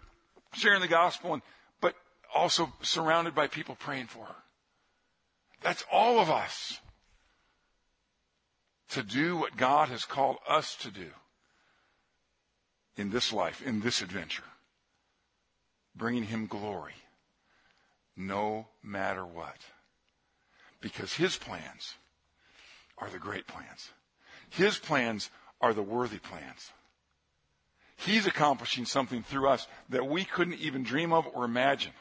sharing 0.52 0.80
the 0.80 0.88
gospel, 0.88 1.34
and, 1.34 1.42
also 2.34 2.72
surrounded 2.82 3.34
by 3.34 3.46
people 3.46 3.74
praying 3.74 4.06
for 4.06 4.24
her. 4.24 4.36
That's 5.62 5.84
all 5.92 6.18
of 6.20 6.30
us 6.30 6.80
to 8.90 9.02
do 9.02 9.36
what 9.36 9.56
God 9.56 9.88
has 9.88 10.04
called 10.04 10.38
us 10.48 10.74
to 10.76 10.90
do 10.90 11.10
in 12.96 13.10
this 13.10 13.32
life, 13.32 13.64
in 13.64 13.80
this 13.80 14.02
adventure, 14.02 14.44
bringing 15.94 16.24
Him 16.24 16.46
glory 16.46 16.94
no 18.16 18.66
matter 18.82 19.24
what. 19.24 19.56
Because 20.80 21.14
His 21.14 21.36
plans 21.36 21.94
are 22.98 23.08
the 23.10 23.18
great 23.18 23.46
plans. 23.46 23.90
His 24.50 24.78
plans 24.78 25.30
are 25.60 25.72
the 25.72 25.82
worthy 25.82 26.18
plans. 26.18 26.72
He's 27.96 28.26
accomplishing 28.26 28.86
something 28.86 29.22
through 29.22 29.48
us 29.48 29.66
that 29.90 30.06
we 30.06 30.24
couldn't 30.24 30.60
even 30.60 30.82
dream 30.82 31.12
of 31.12 31.26
or 31.34 31.44
imagine, 31.44 31.92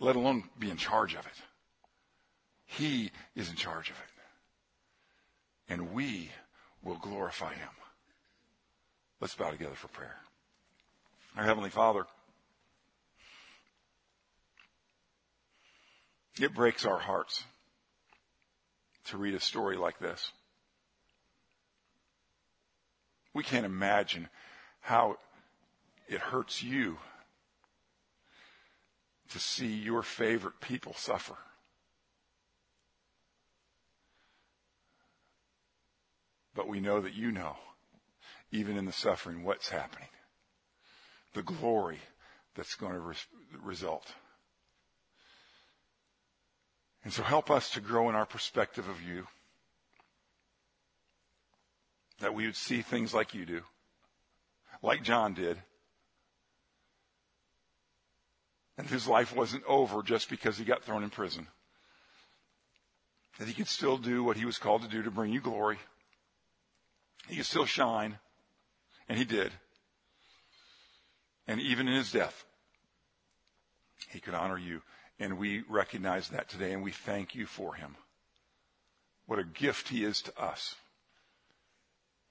let 0.00 0.16
alone 0.16 0.44
be 0.58 0.70
in 0.70 0.76
charge 0.76 1.14
of 1.14 1.26
it. 1.26 1.42
He 2.66 3.10
is 3.34 3.50
in 3.50 3.56
charge 3.56 3.90
of 3.90 3.96
it. 3.96 5.72
And 5.72 5.92
we 5.92 6.30
will 6.82 6.96
glorify 6.96 7.54
him. 7.54 7.68
Let's 9.20 9.34
bow 9.34 9.50
together 9.50 9.74
for 9.74 9.88
prayer. 9.88 10.16
Our 11.36 11.44
Heavenly 11.44 11.70
Father, 11.70 12.04
it 16.40 16.54
breaks 16.54 16.84
our 16.84 16.98
hearts 16.98 17.44
to 19.06 19.16
read 19.18 19.34
a 19.34 19.40
story 19.40 19.76
like 19.76 19.98
this. 19.98 20.32
We 23.32 23.42
can't 23.42 23.66
imagine 23.66 24.28
how 24.80 25.16
it 26.08 26.20
hurts 26.20 26.62
you 26.62 26.98
to 29.34 29.40
see 29.40 29.66
your 29.66 30.04
favorite 30.04 30.60
people 30.60 30.94
suffer. 30.94 31.34
But 36.54 36.68
we 36.68 36.78
know 36.78 37.00
that 37.00 37.14
you 37.14 37.32
know, 37.32 37.56
even 38.52 38.76
in 38.76 38.84
the 38.84 38.92
suffering, 38.92 39.42
what's 39.42 39.70
happening. 39.70 40.06
The 41.32 41.42
glory 41.42 41.98
that's 42.54 42.76
going 42.76 42.92
to 42.92 43.00
res- 43.00 43.26
result. 43.60 44.14
And 47.02 47.12
so 47.12 47.24
help 47.24 47.50
us 47.50 47.70
to 47.70 47.80
grow 47.80 48.08
in 48.08 48.14
our 48.14 48.26
perspective 48.26 48.88
of 48.88 49.02
you. 49.02 49.26
That 52.20 52.34
we 52.34 52.46
would 52.46 52.54
see 52.54 52.82
things 52.82 53.12
like 53.12 53.34
you 53.34 53.44
do, 53.44 53.62
like 54.80 55.02
John 55.02 55.34
did. 55.34 55.58
And 58.76 58.88
his 58.88 59.06
life 59.06 59.34
wasn't 59.34 59.64
over 59.66 60.02
just 60.02 60.28
because 60.28 60.58
he 60.58 60.64
got 60.64 60.82
thrown 60.82 61.04
in 61.04 61.10
prison. 61.10 61.46
That 63.38 63.48
he 63.48 63.54
could 63.54 63.68
still 63.68 63.98
do 63.98 64.24
what 64.24 64.36
he 64.36 64.44
was 64.44 64.58
called 64.58 64.82
to 64.82 64.88
do 64.88 65.02
to 65.02 65.10
bring 65.10 65.32
you 65.32 65.40
glory. 65.40 65.78
He 67.28 67.36
could 67.36 67.46
still 67.46 67.66
shine. 67.66 68.18
And 69.08 69.18
he 69.18 69.24
did. 69.24 69.52
And 71.46 71.60
even 71.60 71.88
in 71.88 71.94
his 71.94 72.10
death, 72.10 72.44
he 74.08 74.20
could 74.20 74.34
honor 74.34 74.58
you. 74.58 74.82
And 75.18 75.38
we 75.38 75.62
recognize 75.68 76.28
that 76.28 76.48
today 76.48 76.72
and 76.72 76.82
we 76.82 76.90
thank 76.90 77.34
you 77.34 77.46
for 77.46 77.74
him. 77.74 77.96
What 79.26 79.38
a 79.38 79.44
gift 79.44 79.88
he 79.88 80.04
is 80.04 80.20
to 80.22 80.40
us 80.40 80.74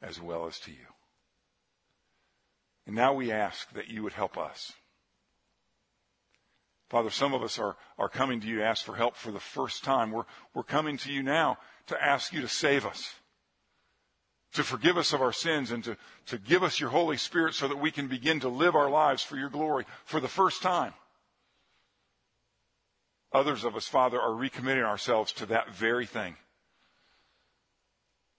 as 0.01 0.21
well 0.21 0.45
as 0.45 0.59
to 0.59 0.71
you. 0.71 0.85
And 2.85 2.95
now 2.95 3.13
we 3.13 3.31
ask 3.31 3.71
that 3.73 3.87
you 3.87 4.03
would 4.03 4.13
help 4.13 4.37
us. 4.37 4.73
Father, 6.93 7.09
some 7.09 7.33
of 7.33 7.41
us 7.41 7.57
are, 7.57 7.75
are 7.97 8.07
coming 8.07 8.39
to 8.39 8.45
you 8.45 8.57
to 8.57 8.65
ask 8.65 8.85
for 8.85 8.93
help 8.93 9.15
for 9.15 9.31
the 9.31 9.39
first 9.39 9.83
time. 9.83 10.11
We're, 10.11 10.25
we're 10.53 10.61
coming 10.61 10.97
to 10.97 11.11
you 11.11 11.23
now 11.23 11.57
to 11.87 11.99
ask 11.99 12.31
you 12.31 12.41
to 12.41 12.47
save 12.47 12.85
us, 12.85 13.15
to 14.53 14.63
forgive 14.63 14.95
us 14.95 15.11
of 15.11 15.19
our 15.19 15.33
sins, 15.33 15.71
and 15.71 15.83
to, 15.85 15.97
to 16.27 16.37
give 16.37 16.61
us 16.61 16.79
your 16.79 16.91
Holy 16.91 17.17
Spirit 17.17 17.55
so 17.55 17.67
that 17.67 17.79
we 17.79 17.89
can 17.89 18.07
begin 18.07 18.39
to 18.41 18.47
live 18.47 18.75
our 18.75 18.91
lives 18.91 19.23
for 19.23 19.37
your 19.37 19.49
glory 19.49 19.87
for 20.05 20.19
the 20.19 20.27
first 20.27 20.61
time. 20.61 20.93
Others 23.33 23.63
of 23.63 23.75
us, 23.75 23.87
Father, 23.87 24.21
are 24.21 24.29
recommitting 24.29 24.85
ourselves 24.85 25.31
to 25.31 25.47
that 25.47 25.73
very 25.73 26.05
thing. 26.05 26.35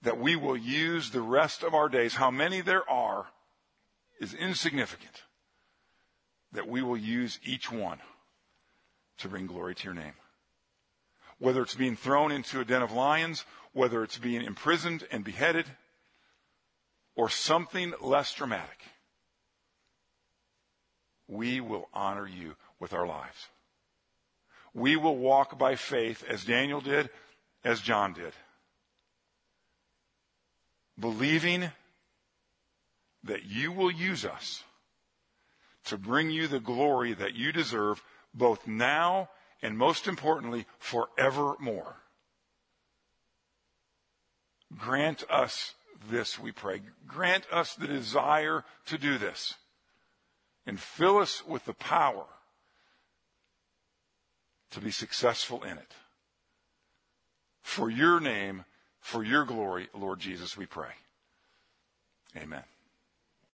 That 0.02 0.20
we 0.20 0.36
will 0.36 0.56
use 0.56 1.10
the 1.10 1.22
rest 1.22 1.64
of 1.64 1.74
our 1.74 1.88
days, 1.88 2.14
how 2.14 2.30
many 2.30 2.60
there 2.60 2.88
are, 2.88 3.26
is 4.20 4.32
insignificant. 4.32 5.24
That 6.52 6.68
we 6.68 6.82
will 6.82 6.96
use 6.96 7.40
each 7.42 7.72
one 7.72 7.98
to 9.18 9.28
bring 9.28 9.46
glory 9.46 9.74
to 9.74 9.84
your 9.84 9.94
name. 9.94 10.14
Whether 11.38 11.62
it's 11.62 11.74
being 11.74 11.96
thrown 11.96 12.32
into 12.32 12.60
a 12.60 12.64
den 12.64 12.82
of 12.82 12.92
lions, 12.92 13.44
whether 13.72 14.02
it's 14.02 14.18
being 14.18 14.42
imprisoned 14.42 15.06
and 15.10 15.24
beheaded, 15.24 15.66
or 17.16 17.28
something 17.28 17.92
less 18.00 18.32
dramatic, 18.32 18.80
we 21.28 21.60
will 21.60 21.88
honor 21.92 22.26
you 22.26 22.56
with 22.78 22.92
our 22.92 23.06
lives 23.06 23.48
we 24.74 24.96
will 24.96 25.16
walk 25.16 25.56
by 25.56 25.76
faith 25.76 26.24
as 26.28 26.44
Daniel 26.44 26.80
did, 26.80 27.08
as 27.64 27.80
John 27.80 28.12
did. 28.12 28.32
Believing 30.98 31.70
that 33.22 33.44
you 33.44 33.72
will 33.72 33.90
use 33.90 34.24
us 34.24 34.64
to 35.86 35.96
bring 35.96 36.30
you 36.30 36.48
the 36.48 36.60
glory 36.60 37.14
that 37.14 37.34
you 37.34 37.52
deserve 37.52 38.02
both 38.34 38.66
now 38.66 39.30
and 39.62 39.78
most 39.78 40.06
importantly 40.06 40.66
forevermore. 40.78 41.96
Grant 44.76 45.24
us 45.30 45.74
this, 46.10 46.38
we 46.38 46.52
pray. 46.52 46.82
Grant 47.06 47.46
us 47.50 47.74
the 47.74 47.86
desire 47.86 48.64
to 48.86 48.98
do 48.98 49.16
this 49.16 49.54
and 50.66 50.78
fill 50.78 51.18
us 51.18 51.44
with 51.46 51.64
the 51.64 51.74
power 51.74 52.26
to 54.70 54.80
be 54.80 54.90
successful 54.90 55.62
in 55.62 55.78
it. 55.78 55.94
For 57.62 57.88
your 57.88 58.20
name, 58.20 58.64
for 59.00 59.22
your 59.22 59.44
glory, 59.44 59.88
Lord 59.94 60.18
Jesus, 60.18 60.56
we 60.56 60.66
pray. 60.66 60.90
Amen. 62.36 62.64